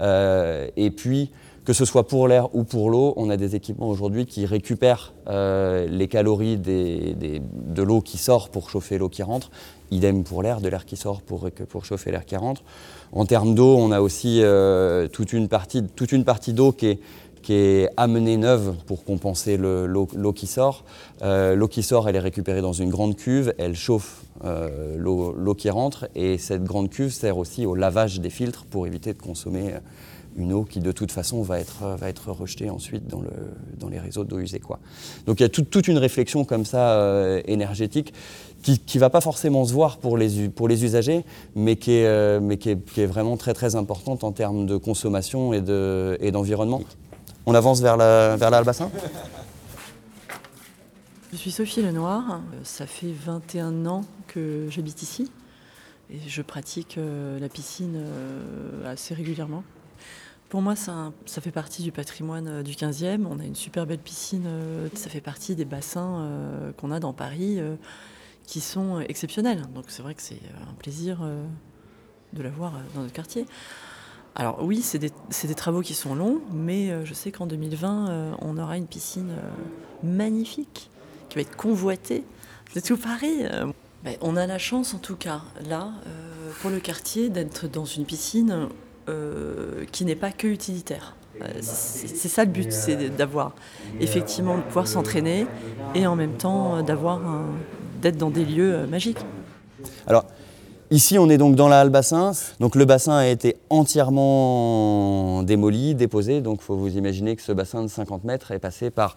et 0.00 0.90
puis, 0.95 1.31
que 1.64 1.73
ce 1.73 1.85
soit 1.85 2.06
pour 2.06 2.28
l'air 2.28 2.54
ou 2.54 2.64
pour 2.64 2.90
l'eau, 2.90 3.14
on 3.16 3.30
a 3.30 3.37
des 3.37 3.56
équipements 3.56 3.88
aujourd'hui 3.88 4.26
qui 4.26 4.44
récupèrent 4.44 5.14
euh, 5.28 5.87
les 5.87 6.09
calories 6.09 6.59
de 6.59 7.83
l'eau 7.83 8.02
qui 8.02 8.18
sort 8.18 8.50
pour 8.50 8.68
chauffer 8.68 8.99
l'eau 8.99 9.09
qui 9.09 9.23
rentre. 9.23 9.50
Idem 9.90 10.25
pour 10.25 10.42
l'air, 10.42 10.61
de 10.61 10.68
l'air 10.68 10.85
qui 10.85 10.97
sort 10.97 11.23
pour, 11.23 11.49
pour 11.68 11.85
chauffer 11.85 12.11
l'air 12.11 12.26
qui 12.26 12.37
rentre. 12.37 12.62
En 13.12 13.25
termes 13.25 13.54
d'eau, 13.54 13.76
on 13.78 13.92
a 13.92 14.00
aussi 14.00 14.40
euh, 14.42 15.09
toute 15.09 15.33
une 15.33 15.49
partie, 15.49 15.83
partie 16.26 16.52
d'eau 16.52 16.73
qui 16.73 16.87
est, 16.87 17.00
qui 17.40 17.54
est 17.54 17.88
amenée 17.97 18.37
neuve 18.37 18.75
pour 18.87 19.04
compenser 19.04 19.56
l'eau 19.56 20.33
qui 20.35 20.47
sort. 20.47 20.85
Euh, 21.23 21.54
l'eau 21.54 21.68
qui 21.68 21.83
sort, 21.83 22.11
elle 22.11 22.16
est 22.16 22.21
récupérée 22.21 22.61
dans 22.61 22.73
une 22.75 22.90
grande 22.90 23.16
cuve, 23.16 23.54
elle 23.56 23.75
chauffe 23.75 24.23
l'eau 24.42 25.54
qui 25.56 25.71
rentre 25.71 26.09
et 26.14 26.37
cette 26.37 26.64
grande 26.64 26.90
cuve 26.90 27.11
sert 27.11 27.38
aussi 27.38 27.64
au 27.64 27.75
lavage 27.75 28.21
des 28.21 28.28
filtres 28.28 28.66
pour 28.66 28.87
éviter 28.87 29.14
de 29.14 29.23
consommer 29.23 29.73
une 30.37 30.53
eau 30.53 30.64
qui 30.64 30.81
de 30.81 30.93
toute 30.93 31.12
façon 31.12 31.43
va 31.43 31.61
être, 31.61 31.97
va 31.99 32.09
être 32.09 32.31
rejetée 32.31 32.71
ensuite 32.71 33.07
dans, 33.07 33.21
le, 33.21 33.31
dans 33.79 33.88
les 33.88 33.99
réseaux 33.99 34.25
d'eau 34.25 34.38
usée. 34.38 34.61
Quoi. 34.61 34.79
Donc 35.26 35.41
il 35.41 35.43
y 35.43 35.47
a 35.47 35.49
toute 35.49 35.88
une 35.88 35.99
réflexion 35.99 36.45
comme 36.45 36.64
ça 36.64 36.93
euh, 36.93 37.41
énergétique 37.47 38.12
qui 38.62 38.81
ne 38.95 39.00
va 39.00 39.11
pas 39.11 39.21
forcément 39.21 39.64
se 39.67 39.75
voir 39.75 39.99
pour 39.99 40.17
les, 40.17 40.49
pour 40.49 40.69
les 40.69 40.85
usagers, 40.85 41.25
mais, 41.55 41.76
qui 41.76 41.93
est, 41.93 42.07
euh, 42.07 42.41
mais 42.41 42.57
qui, 42.57 42.71
est, 42.71 42.83
qui 42.83 43.03
est, 43.03 43.07
vraiment 43.07 43.37
très 43.37 43.53
très 43.53 43.76
importante 43.76 44.25
en 44.25 44.33
termes 44.33 44.64
de 44.64 44.79
consommation 44.79 45.53
et, 45.53 45.61
de, 45.61 46.17
et 46.21 46.31
d'environnement. 46.31 46.81
On 47.45 47.55
avance 47.55 47.83
vers 47.83 47.99
la, 47.99 48.37
vers 48.37 48.50
la 48.50 48.59
Albassin 48.59 48.91
Je 51.31 51.37
suis 51.37 51.50
Sophie 51.50 51.83
Lenoir, 51.83 52.41
ça 52.62 52.87
fait 52.87 53.12
21 53.12 53.85
ans 53.85 54.05
que 54.29 54.67
j'habite 54.71 55.03
ici 55.03 55.31
et 56.11 56.19
je 56.26 56.41
pratique 56.41 56.97
euh, 56.97 57.38
la 57.38 57.50
piscine 57.50 58.03
assez 58.87 59.12
régulièrement. 59.12 59.62
Pour 60.54 60.62
moi, 60.62 60.76
ça, 60.76 61.12
fait 61.26 61.50
partie 61.50 61.82
du 61.82 61.90
patrimoine 61.90 62.46
euh, 62.46 62.62
du 62.62 62.75
15e. 62.75 63.26
On 63.28 63.40
a 63.40 63.44
une 63.44 63.56
super 63.56 63.87
belle 63.87 63.99
piscine. 63.99 64.44
Euh, 64.46 64.88
ça 64.94 65.11
fait 65.11 65.20
partie 65.20 65.56
des 65.56 65.64
bassins 65.64 66.20
euh, 66.20 66.70
qu'on 66.76 66.92
a 66.92 67.00
dans 67.00 67.12
Paris 67.12 67.58
qui 68.46 68.61
sont 68.61 69.00
exceptionnels. 69.00 69.62
Donc 69.75 69.87
c'est 69.88 70.02
vrai 70.02 70.14
que 70.14 70.23
c'est 70.23 70.38
un 70.70 70.75
plaisir 70.75 71.28
de 72.34 72.42
la 72.44 72.50
voir 72.50 72.75
dans 72.94 73.00
notre 73.00 73.12
quartier. 73.12 73.46
Alors 74.37 74.62
oui, 74.62 74.80
c'est 74.80 75.00
des, 75.00 75.11
des, 75.42 75.54
travaux 75.56 75.80
qui 75.80 75.92
sont 75.92 76.14
longs, 76.14 76.40
mais 76.52 77.04
je 77.04 77.14
sais 77.14 77.32
qu'en 77.32 77.49
2020, 77.49 78.37
on 78.40 78.56
aura 78.56 78.76
une 78.76 78.87
piscine 78.87 79.32
magnifique 80.04 80.88
qui 81.30 81.34
va 81.34 81.40
être 81.40 81.56
convoitée 81.56 82.23
de 82.76 82.80
tout 82.80 82.96
Paris. 82.96 83.42
Ben, 84.04 84.16
on 84.20 84.37
a 84.37 84.46
la 84.46 84.58
chance 84.58 84.94
en 84.94 84.99
tout 84.99 85.16
cas, 85.16 85.42
là, 85.68 85.90
pour 86.61 86.70
le 86.70 86.78
quartier, 86.78 87.28
d'être 87.28 87.66
dans 87.66 87.87
une 87.87 88.04
piscine 88.04 88.68
qui 89.92 90.04
n'est 90.04 90.16
pas 90.16 90.32
que 90.32 90.46
utilitaire. 90.46 91.14
Euh, 91.42 91.46
c'est 91.61 92.28
ça 92.28 92.44
le 92.44 92.50
but, 92.50 92.73
c'est 92.73 93.16
d'avoir 93.16 93.52
effectivement 94.00 94.56
de 94.56 94.62
pouvoir 94.62 94.87
s'entraîner 94.87 95.46
et 95.94 96.06
en 96.06 96.14
même 96.14 96.34
temps 96.34 96.76
euh, 96.76 96.82
d'avoir 96.82 97.20
d'être 98.00 98.16
dans 98.16 98.30
des 98.30 98.44
lieux 98.44 98.87
magiques. 98.87 99.18
Alors 100.06 100.25
ici 100.90 101.18
on 101.18 101.28
est 101.28 101.38
donc 101.38 101.56
dans 101.56 101.68
la 101.68 101.80
halle 101.80 101.90
bassin. 101.90 102.32
Donc 102.61 102.76
le 102.76 102.84
bassin 102.84 103.16
a 103.16 103.26
été 103.26 103.56
entièrement 103.68 105.42
démoli, 105.42 105.94
déposé. 105.94 106.40
Donc 106.40 106.58
il 106.61 106.64
faut 106.64 106.76
vous 106.76 106.96
imaginer 106.96 107.34
que 107.34 107.42
ce 107.42 107.52
bassin 107.52 107.82
de 107.82 107.88
50 107.88 108.25
mètres 108.25 108.52
est 108.52 108.61
passé 108.61 108.90
par 108.90 109.16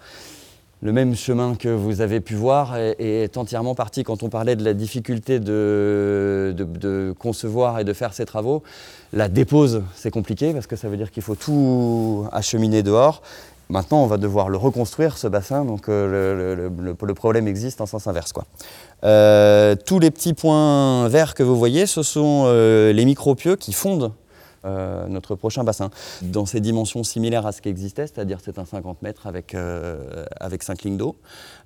le 0.81 0.91
même 0.91 1.15
chemin 1.15 1.55
que 1.55 1.69
vous 1.69 2.01
avez 2.01 2.19
pu 2.19 2.35
voir 2.35 2.77
est, 2.77 3.37
entièrement 3.37 3.73
parti 3.73 4.03
quand 4.03 4.21
on 4.23 4.29
parlait 4.29 4.55
de 4.55 4.63
la 4.63 4.73
difficulté 4.73 5.39
de, 5.39 7.15
concevoir 7.17 7.79
et 7.79 7.83
de 7.83 7.93
faire 7.93 8.13
ces 8.13 8.25
travaux. 8.25 8.61
La 9.13 9.27
dépose, 9.27 9.83
c'est 9.95 10.11
compliqué 10.11 10.53
parce 10.53 10.67
que 10.67 10.75
ça 10.75 10.87
veut 10.87 10.97
dire 10.97 11.11
qu'il 11.11 11.23
faut 11.23 11.35
tout 11.35 12.27
acheminer 12.31 12.83
dehors. 12.83 13.21
Maintenant, 13.69 14.01
on 14.01 14.07
va 14.07 14.17
devoir 14.17 14.47
le 14.47 14.57
reconstruire, 14.57 15.17
ce 15.17 15.27
bassin, 15.27 15.65
donc 15.65 15.89
euh, 15.89 16.69
le, 16.69 16.95
le, 17.01 17.13
problème 17.13 17.49
existe 17.49 17.81
en 17.81 17.85
sens 17.85 18.07
inverse. 18.07 18.31
Quoi. 18.31 18.45
Euh, 19.03 19.75
tous 19.75 19.99
les 19.99 20.09
petits 20.09 20.33
points 20.33 21.09
verts 21.09 21.33
que 21.33 21.43
vous 21.43 21.57
voyez, 21.57 21.85
ce 21.85 22.01
sont 22.01 22.45
euh, 22.45 22.93
les 22.93 23.03
micropieux 23.03 23.57
qui 23.57 23.73
fondent 23.73 24.13
euh, 24.65 25.07
notre 25.07 25.35
prochain 25.35 25.63
bassin. 25.63 25.89
Dans 26.21 26.45
ces 26.45 26.59
dimensions 26.59 27.03
similaires 27.03 27.45
à 27.45 27.51
ce 27.51 27.61
qui 27.61 27.69
existait, 27.69 28.07
c'est-à-dire 28.07 28.39
c'est 28.43 28.57
un 28.57 28.65
50 28.65 29.01
mètres 29.01 29.27
avec, 29.27 29.53
euh, 29.53 30.25
avec 30.39 30.63
5 30.63 30.83
lignes 30.83 30.97
d'eau. 30.97 31.15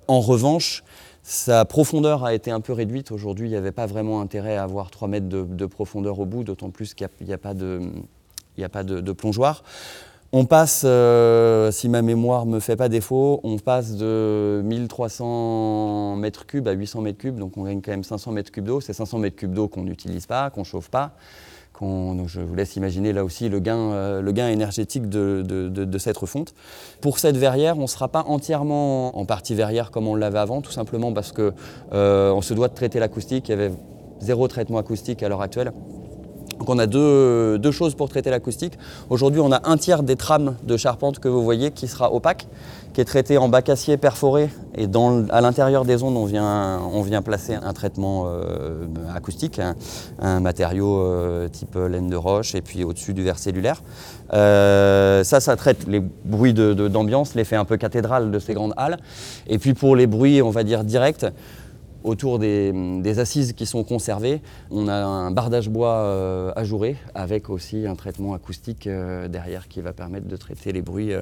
En 0.08 0.20
revanche, 0.20 0.84
sa 1.22 1.64
profondeur 1.64 2.24
a 2.24 2.34
été 2.34 2.50
un 2.50 2.60
peu 2.60 2.72
réduite. 2.72 3.10
Aujourd'hui, 3.10 3.48
il 3.48 3.50
n'y 3.50 3.56
avait 3.56 3.72
pas 3.72 3.86
vraiment 3.86 4.20
intérêt 4.20 4.56
à 4.56 4.64
avoir 4.64 4.90
3 4.90 5.08
mètres 5.08 5.28
de, 5.28 5.66
profondeur 5.66 6.18
au 6.18 6.26
bout, 6.26 6.44
d'autant 6.44 6.70
plus 6.70 6.94
qu'il 6.94 7.08
n'y 7.22 7.32
a, 7.32 7.38
pas 7.38 7.54
de, 7.54 7.80
de, 8.56 9.12
plongeoir. 9.12 9.62
On 10.32 10.44
passe, 10.44 10.82
euh, 10.84 11.70
si 11.70 11.88
ma 11.88 12.02
mémoire 12.02 12.44
ne 12.46 12.52
me 12.52 12.60
fait 12.60 12.76
pas 12.76 12.88
défaut, 12.88 13.40
on 13.42 13.58
passe 13.58 13.96
de 13.96 14.62
1300 14.64 16.16
mètres 16.16 16.46
cubes 16.46 16.68
à 16.68 16.72
800 16.72 17.02
mètres 17.02 17.18
cubes, 17.18 17.38
donc 17.38 17.56
on 17.56 17.64
gagne 17.64 17.80
quand 17.82 17.90
même 17.90 18.04
500 18.04 18.32
mètres 18.32 18.50
cubes 18.50 18.64
d'eau. 18.64 18.80
C'est 18.80 18.92
500 18.92 19.18
mètres 19.18 19.36
cubes 19.36 19.52
d'eau 19.52 19.68
qu'on 19.68 19.82
n'utilise 19.84 20.26
pas, 20.26 20.50
qu'on 20.50 20.60
ne 20.60 20.66
chauffe 20.66 20.88
pas 20.88 21.14
je 21.80 22.40
vous 22.40 22.54
laisse 22.54 22.76
imaginer 22.76 23.12
là 23.12 23.24
aussi 23.24 23.48
le 23.48 23.58
gain, 23.60 23.76
euh, 23.76 24.48
énergétique 24.52 25.08
de, 25.08 25.98
cette 25.98 26.16
refonte. 26.16 26.54
Pour 27.00 27.18
cette 27.18 27.36
verrière, 27.36 27.78
on 27.78 27.82
ne 27.82 27.86
sera 27.86 28.08
pas 28.08 28.24
entièrement 28.26 29.16
en 29.18 29.24
partie 29.24 29.54
verrière 29.54 29.90
comme 29.90 30.06
on 30.06 30.14
l'avait 30.14 30.38
avant, 30.38 30.60
tout 30.60 30.72
simplement 30.72 31.12
parce 31.12 31.32
qu'on 31.32 31.52
euh, 31.92 32.40
se 32.40 32.54
doit 32.54 32.68
de 32.68 32.74
traiter 32.74 32.98
l'acoustique. 32.98 33.48
Il 33.48 33.52
y 33.52 33.54
avait 33.54 33.72
zéro 34.20 34.48
traitement 34.48 34.78
acoustique 34.78 35.22
à 35.22 35.28
l'heure 35.28 35.42
actuelle. 35.42 35.72
Donc 36.62 36.70
on 36.70 36.78
a 36.78 36.86
deux, 36.86 37.72
choses 37.72 37.96
pour 37.96 38.08
traiter 38.08 38.30
l'acoustique. 38.30 38.78
Aujourd'hui, 39.10 39.40
on 39.40 39.50
a 39.50 39.68
un 39.68 39.76
tiers 39.76 40.04
des 40.04 40.14
trames 40.14 40.54
de 40.62 40.76
charpente 40.76 41.18
que 41.18 41.26
vous 41.26 41.42
voyez 41.42 41.72
qui 41.72 41.88
sera 41.88 42.14
opaque 42.14 42.46
qui 42.92 43.00
est 43.00 43.04
traité 43.04 43.38
en 43.38 43.48
bac 43.48 43.68
acier 43.68 43.96
perforé 43.96 44.50
et 44.76 44.86
à 45.30 45.40
l'intérieur 45.40 45.84
des 45.84 46.02
ondes 46.02 46.16
on 46.16 46.26
vient, 46.26 46.78
on 46.92 47.00
vient 47.00 47.22
placer 47.22 47.54
un 47.54 47.72
traitement 47.72 48.26
euh, 48.26 48.84
acoustique, 49.14 49.60
un, 50.20 50.40
matériau 50.40 50.98
euh, 50.98 51.48
type 51.48 51.74
laine 51.74 52.10
de 52.10 52.16
roche 52.16 52.54
et 52.54 52.60
puis 52.60 52.84
au-dessus 52.84 53.14
du 53.14 53.22
verre 53.22 53.38
cellulaire. 53.38 53.82
Euh, 54.34 55.24
ça, 55.24 55.40
ça 55.40 55.56
traite 55.56 55.88
les 55.88 56.00
bruits 56.24 56.54
d'ambiance, 56.54 57.34
l'effet 57.34 57.56
un 57.56 57.64
peu 57.64 57.76
cathédral 57.76 58.30
de 58.30 58.38
ces 58.38 58.54
grandes 58.54 58.74
halles. 58.76 58.98
Et 59.46 59.58
puis 59.58 59.74
pour 59.74 59.96
les 59.96 60.06
bruits, 60.06 60.42
on 60.42 60.50
va 60.50 60.62
dire 60.62 60.84
directs, 60.84 61.26
autour 62.04 62.38
des, 62.38 63.18
assises 63.18 63.52
qui 63.52 63.66
sont 63.66 63.84
conservées, 63.84 64.40
on 64.70 64.88
a 64.88 64.94
un 64.94 65.30
bardage 65.30 65.68
bois 65.68 66.52
ajouré 66.56 66.96
avec 67.14 67.50
aussi 67.50 67.86
un 67.86 67.94
traitement 67.94 68.34
acoustique 68.34 68.88
derrière 68.88 69.68
qui 69.68 69.80
va 69.80 69.92
permettre 69.92 70.26
de 70.26 70.36
traiter 70.36 70.72
les 70.72 70.82
bruits 70.82 71.14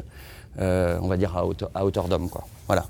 euh, 0.58 0.98
on 1.00 1.08
va 1.08 1.16
dire 1.16 1.36
à 1.36 1.46
hauteur, 1.46 2.08
d'homme. 2.08 2.28
Voilà. 2.66 2.86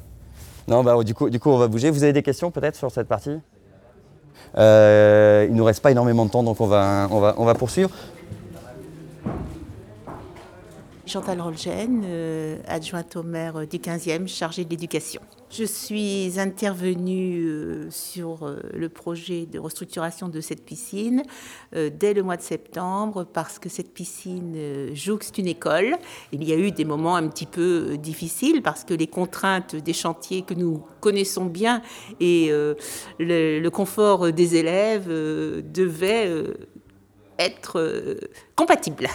Non, 0.66 0.82
bah, 0.82 1.02
du, 1.04 1.14
coup, 1.14 1.30
du 1.30 1.38
coup, 1.38 1.50
on 1.50 1.58
va 1.58 1.68
bouger. 1.68 1.90
Vous 1.90 2.02
avez 2.02 2.12
des 2.12 2.22
questions 2.22 2.50
peut-être 2.50 2.76
sur 2.76 2.90
cette 2.90 3.08
partie? 3.08 3.38
Euh, 4.56 5.44
Il 5.46 5.52
ne 5.52 5.58
nous 5.58 5.64
reste 5.64 5.82
pas 5.82 5.90
énormément 5.90 6.24
de 6.24 6.30
temps, 6.30 6.42
donc 6.42 6.60
on 6.60 6.66
va, 6.66 7.08
on 7.10 7.20
va, 7.20 7.34
on 7.36 7.44
va 7.44 7.54
poursuivre. 7.54 7.90
Chantal 11.06 11.40
Rolgen, 11.40 12.02
euh, 12.04 12.56
adjointe 12.68 13.16
au 13.16 13.22
maire 13.22 13.66
du 13.66 13.78
15e, 13.78 14.28
chargée 14.28 14.64
de 14.64 14.70
l'éducation. 14.70 15.20
Je 15.52 15.64
suis 15.64 16.38
intervenue 16.38 17.44
euh, 17.44 17.90
sur 17.90 18.46
euh, 18.46 18.60
le 18.72 18.88
projet 18.88 19.46
de 19.46 19.58
restructuration 19.58 20.28
de 20.28 20.40
cette 20.40 20.64
piscine 20.64 21.24
dès 21.72 22.14
le 22.14 22.22
mois 22.22 22.36
de 22.36 22.42
septembre 22.42 23.24
parce 23.24 23.58
que 23.58 23.68
cette 23.68 23.92
piscine 23.92 24.94
jouxte 24.94 25.38
une 25.38 25.46
école. 25.46 25.96
Il 26.32 26.44
y 26.44 26.52
a 26.52 26.56
eu 26.56 26.70
des 26.70 26.84
moments 26.84 27.16
un 27.16 27.28
petit 27.28 27.46
peu 27.46 27.96
difficiles 27.96 28.62
parce 28.62 28.84
que 28.84 28.94
les 28.94 29.06
contraintes 29.06 29.76
des 29.76 29.92
chantiers 29.92 30.42
que 30.42 30.54
nous 30.54 30.84
connaissons 31.00 31.44
bien 31.44 31.82
et 32.18 32.50
le, 33.18 33.68
confort 33.68 34.32
des 34.32 34.56
élèves 34.56 35.08
devaient 35.08 36.44
être 37.38 38.18
compatibles. 38.56 39.08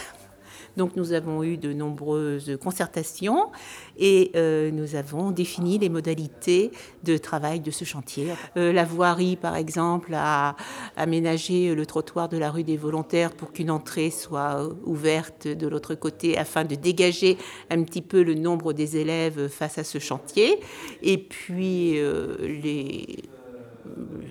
Donc 0.78 0.96
nous 0.96 1.14
avons 1.14 1.44
eu 1.44 1.58
de 1.58 1.74
nombreuses 1.74 2.58
concertations 2.62 3.52
et 3.98 4.32
euh, 4.36 4.72
nous 4.72 4.96
avons 4.96 5.32
défini 5.32 5.78
les 5.78 5.90
modalités 5.90 6.72
de 7.04 7.18
travail 7.18 7.60
de 7.60 7.72
ce 7.72 7.86
chantier. 7.86 8.28
Euh, 8.58 8.74
la 8.74 8.84
voirie, 8.84 9.36
par 9.36 9.56
exemple, 9.56 10.14
a 10.14 10.56
aménagé 10.98 11.74
le 11.74 11.86
trottoir 11.86 12.30
de 12.30 12.38
la 12.38 12.52
rue 12.52 12.64
des 12.64 12.78
Volontaires 12.78 13.32
pour 13.32 13.52
qu'une 13.52 13.72
entrée 13.72 14.10
soit 14.10 14.70
ouverte 14.86 15.48
de 15.48 15.68
l'autre 15.68 15.96
côté 15.96 16.38
afin 16.38 16.66
de 16.66 16.76
dégager 16.76 17.38
un 17.70 17.84
petit 17.84 18.02
peu 18.02 18.24
le 18.24 18.34
nombre 18.34 18.74
des 18.74 18.98
élèves 18.98 19.48
face 19.48 19.78
à 19.78 19.84
ce 19.84 20.00
chantier. 20.00 20.60
Et 21.02 21.18
puis 21.18 22.00
euh, 22.00 22.36
les 22.40 23.24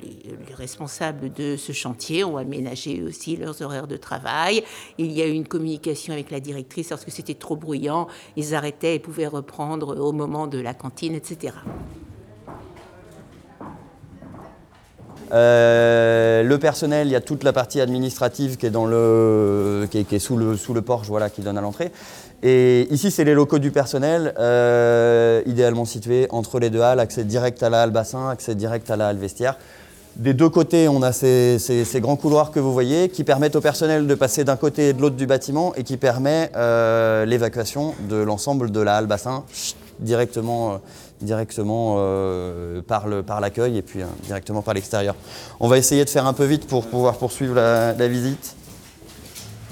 les, 0.02 0.54
responsables 0.54 1.32
de 1.32 1.56
ce 1.56 1.72
chantier 1.72 2.22
ont 2.22 2.36
aménagé 2.36 3.02
aussi 3.02 3.36
leurs 3.36 3.60
horaires 3.60 3.88
de 3.88 3.96
travail. 3.96 4.62
Il 4.98 5.10
y 5.10 5.20
a 5.20 5.26
eu 5.26 5.32
une 5.32 5.48
communication 5.48 6.12
avec 6.12 6.30
la 6.30 6.38
directrice 6.38 6.90
lorsque 6.90 7.10
c'était 7.10 7.34
trop 7.34 7.56
bruyant. 7.56 8.06
Ils 8.36 8.54
arrêtaient 8.54 8.94
et 8.94 8.98
pouvaient 9.00 9.26
reprendre 9.26 9.98
au 9.98 10.12
moment 10.12 10.46
de 10.46 10.58
la 10.58 10.72
cantine, 10.72 11.14
etc. 11.14 11.54
Euh, 15.34 16.42
le 16.44 16.58
personnel, 16.58 17.08
il 17.08 17.10
y 17.10 17.16
a 17.16 17.20
toute 17.20 17.42
la 17.42 17.52
partie 17.52 17.80
administrative 17.80 18.56
qui 18.56 18.66
est, 18.66 18.70
dans 18.70 18.86
le, 18.86 19.88
qui 19.90 19.98
est, 19.98 20.18
sous, 20.18 20.36
le, 20.36 20.56
sous 20.56 20.74
le 20.74 20.82
porche, 20.82 21.08
voilà, 21.08 21.28
qui 21.28 21.40
donne 21.40 21.58
à 21.58 21.60
l'entrée. 21.60 21.90
Et 22.42 22.86
ici, 22.90 23.10
c'est 23.10 23.24
les 23.24 23.34
locaux 23.34 23.58
du 23.58 23.70
personnel, 23.70 24.34
euh, 24.38 25.42
idéalement 25.46 25.84
situés 25.84 26.28
entre 26.30 26.60
les 26.60 26.70
deux 26.70 26.82
halles, 26.82 27.00
accès 27.00 27.24
direct 27.24 27.62
à 27.62 27.70
la 27.70 27.82
halle 27.82 27.90
bassin, 27.90 28.28
accès 28.28 28.54
direct 28.54 28.90
à 28.90 28.96
la 28.96 29.08
halle 29.08 29.16
vestiaire. 29.16 29.58
Des 30.16 30.34
deux 30.34 30.48
côtés, 30.48 30.86
on 30.86 31.02
a 31.02 31.10
ces, 31.10 31.58
grands 31.96 32.14
couloirs 32.14 32.52
que 32.52 32.60
vous 32.60 32.72
voyez 32.72 33.08
qui 33.08 33.24
permettent 33.24 33.56
au 33.56 33.60
personnel 33.60 34.06
de 34.06 34.14
passer 34.14 34.44
d'un 34.44 34.54
côté 34.54 34.90
et 34.90 34.92
de 34.92 35.02
l'autre 35.02 35.16
du 35.16 35.26
bâtiment 35.26 35.74
et 35.74 35.82
qui 35.82 35.96
permet 35.96 36.52
euh, 36.54 37.24
l'évacuation 37.24 37.94
de 38.08 38.16
l'ensemble 38.16 38.70
de 38.70 38.80
la 38.80 38.96
halle 38.96 39.08
bassin 39.08 39.42
directement, 39.98 40.80
directement 41.20 41.96
par 42.86 43.40
l'accueil 43.40 43.78
et 43.78 43.82
puis 43.82 44.00
directement 44.24 44.62
par 44.62 44.74
l'extérieur. 44.74 45.14
On 45.60 45.68
va 45.68 45.78
essayer 45.78 46.04
de 46.04 46.10
faire 46.10 46.26
un 46.26 46.32
peu 46.32 46.44
vite 46.44 46.66
pour 46.66 46.86
pouvoir 46.86 47.16
poursuivre 47.16 47.54
la 47.54 48.08
visite. 48.08 48.56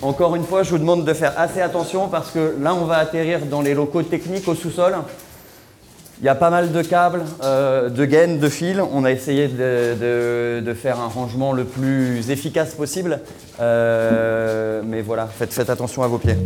Encore 0.02 0.34
une 0.34 0.44
fois, 0.44 0.64
je 0.64 0.70
vous 0.70 0.78
demande 0.78 1.04
de 1.04 1.14
faire 1.14 1.32
assez 1.38 1.60
attention 1.60 2.08
parce 2.08 2.32
que 2.32 2.56
là, 2.60 2.74
on 2.74 2.86
va 2.86 2.96
atterrir 2.96 3.46
dans 3.46 3.60
les 3.60 3.72
locaux 3.72 4.02
techniques 4.02 4.48
au 4.48 4.56
sous-sol. 4.56 4.96
Il 6.20 6.26
y 6.26 6.28
a 6.28 6.34
pas 6.34 6.50
mal 6.50 6.72
de 6.72 6.82
câbles, 6.82 7.22
euh, 7.44 7.88
de 7.88 8.04
gaines, 8.04 8.40
de 8.40 8.48
fils. 8.48 8.78
On 8.92 9.04
a 9.04 9.12
essayé 9.12 9.46
de, 9.46 10.74
faire 10.74 11.00
un 11.00 11.06
rangement 11.06 11.52
le 11.52 11.64
plus 11.64 12.30
efficace 12.30 12.74
possible. 12.74 13.20
Euh, 13.60 14.82
mais 14.84 15.02
voilà, 15.02 15.26
faites 15.26 15.70
attention 15.70 16.02
à 16.02 16.08
vos 16.08 16.18
pieds. 16.18 16.36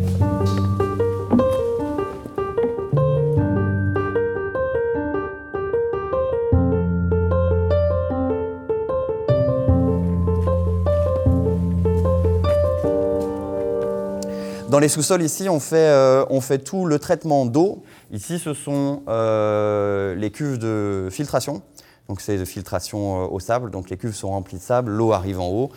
Dans 14.76 14.80
les 14.80 14.90
sous-sols, 14.90 15.22
ici, 15.22 15.48
on 15.48 15.58
fait, 15.58 15.88
euh, 15.88 16.26
on 16.28 16.42
fait 16.42 16.58
tout 16.58 16.84
le 16.84 16.98
traitement 16.98 17.46
d'eau. 17.46 17.82
Ici, 18.12 18.38
ce 18.38 18.52
sont 18.52 19.04
euh, 19.08 20.14
les 20.16 20.30
cuves 20.30 20.58
de 20.58 21.08
filtration. 21.10 21.62
Donc, 22.10 22.20
c'est 22.20 22.36
de 22.36 22.44
filtration 22.44 23.22
euh, 23.22 23.26
au 23.28 23.40
sable. 23.40 23.70
Donc, 23.70 23.88
les 23.88 23.96
cuves 23.96 24.14
sont 24.14 24.28
remplies 24.28 24.58
de 24.58 24.62
sable, 24.62 24.90
l'eau 24.90 25.14
arrive 25.14 25.40
en 25.40 25.48
haut. 25.48 25.70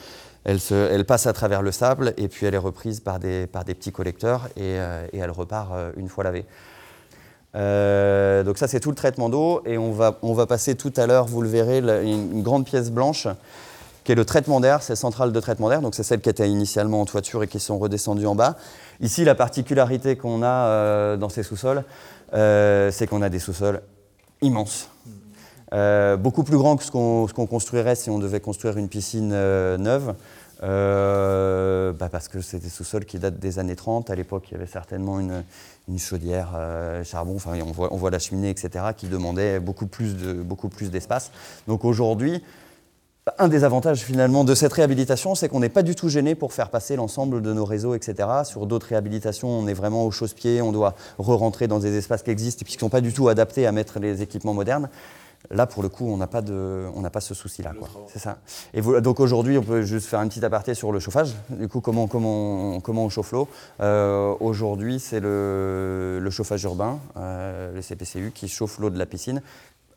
Elle, 0.43 0.59
se, 0.59 0.73
elle, 0.73 1.05
passe 1.05 1.27
à 1.27 1.31
travers 1.31 1.61
le 1.61 1.71
sable 1.71 2.13
et 2.17 2.27
puis 2.27 2.45
elle 2.45 2.55
est 2.55 2.57
reprise 2.57 2.99
par 2.99 3.19
des, 3.19 3.47
petits 3.47 3.93
collecteurs 3.93 4.49
et, 4.57 4.73
elle 5.13 5.31
repart 5.31 5.71
une 5.95 6.09
fois 6.09 6.25
lavée. 6.25 6.43
donc 7.53 8.57
ça 8.57 8.67
c'est 8.67 8.81
tout 8.81 8.89
le 8.89 8.95
traitement 8.95 9.29
d'eau 9.29 9.61
et 9.65 9.77
on 9.77 9.91
va, 9.91 10.45
passer 10.45 10.75
tout 10.75 10.93
à 10.97 11.07
l'heure, 11.07 11.25
vous 11.25 11.41
le 11.41 11.49
verrez, 11.49 11.79
une 11.79 12.41
grande 12.41 12.65
pièce 12.65 12.89
blanche 12.89 13.27
qui 14.09 14.13
est 14.13 14.15
le 14.15 14.25
traitement 14.25 14.59
d'air, 14.59 14.81
c'est 14.81 14.95
centrale 14.95 15.31
de 15.31 15.39
traitement 15.39 15.69
d'air, 15.69 15.81
donc 15.81 15.93
c'est 15.93 16.01
celles 16.01 16.21
qui 16.21 16.29
étaient 16.29 16.49
initialement 16.49 17.01
en 17.01 17.05
toiture 17.05 17.43
et 17.43 17.47
qui 17.47 17.59
sont 17.59 17.77
redescendues 17.77 18.25
en 18.25 18.33
bas. 18.33 18.55
Ici, 19.01 19.23
la 19.23 19.35
particularité 19.35 20.17
qu'on 20.17 20.43
a 20.43 20.67
euh, 20.67 21.17
dans 21.17 21.29
ces 21.29 21.43
sous-sols, 21.43 21.83
euh, 22.33 22.91
c'est 22.91 23.07
qu'on 23.07 23.21
a 23.21 23.29
des 23.29 23.39
sous-sols 23.39 23.81
immenses. 24.41 24.89
Euh, 25.73 26.17
beaucoup 26.17 26.43
plus 26.43 26.57
grands 26.57 26.75
que 26.75 26.83
ce 26.83 26.91
qu'on 26.91 27.27
construirait 27.27 27.95
si 27.95 28.09
on 28.09 28.19
devait 28.19 28.39
construire 28.39 28.77
une 28.77 28.89
piscine 28.89 29.29
neuve. 29.29 30.15
Bah 30.61 32.09
parce 32.11 32.27
que 32.27 32.41
c'est 32.41 32.59
des 32.59 32.69
sous-sols 32.69 33.05
qui 33.05 33.19
datent 33.19 33.39
des 33.39 33.59
années 33.59 33.77
30. 33.77 34.09
À 34.09 34.15
l'époque, 34.15 34.45
il 34.49 34.53
y 34.53 34.57
avait 34.57 34.67
certainement 34.67 35.19
une, 35.19 35.43
chaudière 35.97 36.49
charbon, 37.05 37.35
enfin, 37.37 37.53
on 37.61 37.71
voit, 37.97 38.11
la 38.11 38.19
cheminée, 38.19 38.49
etc., 38.49 38.85
qui 38.97 39.07
demandait 39.07 39.61
beaucoup 39.61 39.87
plus 39.87 40.15
d'espace. 40.91 41.31
De, 41.65 41.71
Donc 41.71 41.85
aujourd'hui, 41.85 42.43
un 43.37 43.47
des 43.47 43.63
avantages 43.63 43.99
finalement 44.01 44.43
de 44.43 44.55
cette 44.55 44.73
réhabilitation, 44.73 45.35
c'est 45.35 45.49
qu'on 45.49 45.59
n'est 45.59 45.69
pas 45.69 45.83
du 45.83 45.95
tout 45.95 46.09
gêné 46.09 46.35
pour 46.35 46.53
faire 46.53 46.69
passer 46.69 46.95
l'ensemble 46.95 47.41
de 47.41 47.53
nos 47.53 47.65
réseaux, 47.65 47.95
etc. 47.95 48.27
Sur 48.43 48.65
d'autres 48.65 48.87
réhabilitations, 48.87 49.49
on 49.49 49.67
est 49.67 49.73
vraiment 49.73 50.05
au 50.05 50.11
chausse-pied, 50.11 50.61
on 50.61 50.71
doit 50.71 50.95
re-rentrer 51.17 51.67
dans 51.67 51.79
des 51.79 51.97
espaces 51.97 52.23
qui 52.23 52.31
existent 52.31 52.61
et 52.61 52.65
qui 52.65 52.77
ne 52.77 52.79
sont 52.79 52.89
pas 52.89 53.01
du 53.01 53.13
tout 53.13 53.27
adaptés 53.27 53.67
à 53.67 53.71
mettre 53.71 53.99
les 53.99 54.21
équipements 54.21 54.53
modernes. 54.53 54.89
Là, 55.51 55.65
pour 55.65 55.81
le 55.81 55.89
coup, 55.89 56.05
on 56.05 56.17
n'a 56.17 56.27
pas, 56.27 56.41
pas 56.41 57.21
ce 57.21 57.33
souci-là. 57.33 57.71
C'est 58.07 58.19
ça. 58.19 58.39
Et 58.73 58.81
donc 58.81 59.19
aujourd'hui, 59.19 59.57
on 59.57 59.63
peut 59.63 59.81
juste 59.81 60.07
faire 60.07 60.19
un 60.19 60.27
petit 60.27 60.43
aparté 60.43 60.73
sur 60.75 60.91
le 60.91 60.99
chauffage. 60.99 61.33
Du 61.49 61.67
coup, 61.67 61.81
comment, 61.81 62.07
comment, 62.07 62.79
comment 62.81 63.05
on 63.05 63.09
chauffe 63.09 63.31
l'eau? 63.31 63.47
Euh, 63.79 64.35
Aujourd'hui, 64.41 64.99
c'est 64.99 65.19
le, 65.19 66.27
chauffage 66.29 66.63
urbain, 66.63 66.99
euh, 67.17 67.73
le 67.73 67.81
CPCU, 67.81 68.31
qui 68.35 68.47
chauffe 68.47 68.79
l'eau 68.79 68.89
de 68.89 68.99
la 68.99 69.05
piscine. 69.05 69.41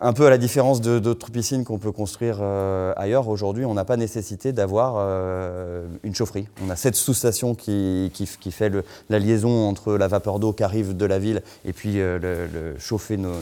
Un 0.05 0.13
peu 0.13 0.27
à 0.27 0.31
la 0.31 0.39
différence 0.39 0.81
d'autres 0.81 1.31
piscines 1.31 1.65
qu'on 1.65 1.79
peut 1.79 1.93
construire 1.93 2.39
euh, 2.41 2.93
ailleurs, 2.97 3.29
aujourd'hui, 3.29 3.65
on 3.65 3.75
n'a 3.75 3.85
pas 3.85 3.97
nécessité 3.97 4.53
d'avoir 4.53 4.97
euh, 4.99 5.87
une 6.03 6.13
chaufferie. 6.13 6.49
On 6.67 6.71
a 6.71 6.77
cette 6.77 6.97
sous-station 6.97 7.55
qui, 7.55 8.11
fait 8.51 8.73
la 9.09 9.21
liaison 9.21 9.69
entre 9.69 9.95
la 9.95 10.09
vapeur 10.09 10.41
d'eau 10.41 10.53
qui 10.53 10.65
arrive 10.65 10.97
de 10.97 11.07
la 11.07 11.21
ville 11.21 11.41
et 11.65 11.73
puis 11.73 12.01
euh, 12.01 12.77
chauffer 12.81 13.17
nos, 13.17 13.33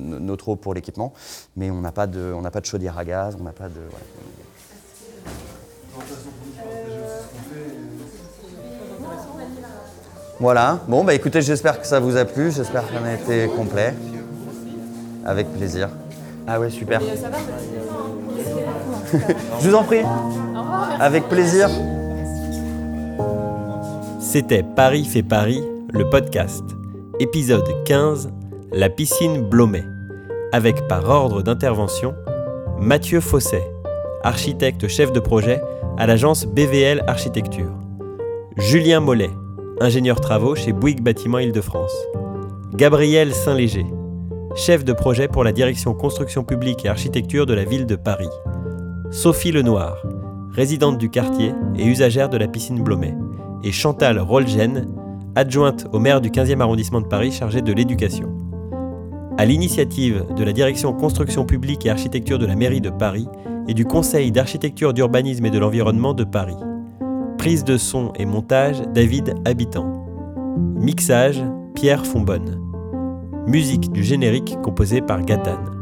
notre 0.00 0.48
eau 0.48 0.56
pour 0.56 0.74
l'équipement. 0.74 1.12
Mais 1.56 1.70
on 1.70 1.80
n'a 1.80 1.92
pas, 1.92 2.08
de, 2.08 2.34
pas 2.52 2.60
de 2.60 2.66
chaudière 2.66 2.98
à 2.98 3.04
gaz, 3.04 3.36
on 3.38 3.44
n'a 3.44 3.52
pas 3.52 3.68
de... 3.68 3.80
Voilà. 10.40 10.80
Bon, 10.88 11.04
bah 11.04 11.14
écoutez, 11.14 11.42
j'espère 11.42 11.80
que 11.80 11.86
ça 11.86 12.00
vous 12.00 12.16
a 12.16 12.24
plu, 12.24 12.50
j'espère 12.50 12.82
qu'on 12.88 13.04
a 13.04 13.14
été 13.14 13.46
complet. 13.54 13.94
Avec 15.24 15.46
plaisir. 15.52 15.90
Ah 16.50 16.58
ouais, 16.58 16.70
super. 16.70 17.02
Je 19.60 19.68
vous 19.68 19.74
en 19.74 19.84
prie. 19.84 20.00
Avec 20.98 21.28
plaisir. 21.28 21.68
C'était 24.18 24.62
Paris 24.62 25.04
fait 25.04 25.22
Paris, 25.22 25.62
le 25.92 26.08
podcast. 26.08 26.64
Épisode 27.20 27.66
15, 27.84 28.30
la 28.72 28.88
piscine 28.88 29.42
Blomet. 29.42 29.84
Avec 30.52 30.88
par 30.88 31.06
ordre 31.10 31.42
d'intervention, 31.42 32.14
Mathieu 32.78 33.20
Fosset, 33.20 33.70
architecte 34.22 34.88
chef 34.88 35.12
de 35.12 35.20
projet 35.20 35.60
à 35.98 36.06
l'agence 36.06 36.46
BVL 36.46 37.04
Architecture. 37.06 37.72
Julien 38.56 39.00
Mollet, 39.00 39.30
ingénieur 39.80 40.18
travaux 40.18 40.54
chez 40.54 40.72
Bouygues 40.72 41.02
Bâtiment 41.02 41.40
Île-de-France. 41.40 41.94
Gabriel 42.72 43.34
Saint-Léger, 43.34 43.86
chef 44.56 44.84
de 44.84 44.92
projet 44.92 45.28
pour 45.28 45.44
la 45.44 45.52
direction 45.52 45.94
construction 45.94 46.44
publique 46.44 46.84
et 46.84 46.88
architecture 46.88 47.46
de 47.46 47.54
la 47.54 47.64
ville 47.64 47.86
de 47.86 47.96
Paris. 47.96 48.28
Sophie 49.10 49.52
Lenoir, 49.52 50.02
résidente 50.52 50.98
du 50.98 51.10
quartier 51.10 51.52
et 51.76 51.86
usagère 51.86 52.28
de 52.28 52.36
la 52.36 52.48
piscine 52.48 52.82
Blomet. 52.82 53.14
Et 53.64 53.72
Chantal 53.72 54.18
Rolgen, 54.18 54.86
adjointe 55.34 55.86
au 55.92 55.98
maire 55.98 56.20
du 56.20 56.30
15e 56.30 56.60
arrondissement 56.60 57.00
de 57.00 57.06
Paris 57.06 57.32
chargée 57.32 57.62
de 57.62 57.72
l'éducation. 57.72 58.28
À 59.36 59.44
l'initiative 59.44 60.24
de 60.36 60.44
la 60.44 60.52
direction 60.52 60.92
construction 60.92 61.44
publique 61.44 61.86
et 61.86 61.90
architecture 61.90 62.38
de 62.38 62.46
la 62.46 62.56
mairie 62.56 62.80
de 62.80 62.90
Paris 62.90 63.28
et 63.68 63.74
du 63.74 63.84
Conseil 63.84 64.32
d'architecture, 64.32 64.92
d'urbanisme 64.92 65.46
et 65.46 65.50
de 65.50 65.58
l'environnement 65.58 66.14
de 66.14 66.24
Paris. 66.24 66.56
Prise 67.36 67.64
de 67.64 67.76
son 67.76 68.12
et 68.14 68.26
montage 68.26 68.82
David 68.94 69.34
Habitant. 69.44 70.04
Mixage 70.76 71.42
Pierre 71.74 72.04
Fonbonne. 72.04 72.67
Musique 73.48 73.90
du 73.90 74.04
générique 74.04 74.60
composée 74.62 75.00
par 75.00 75.22
Gatane. 75.22 75.77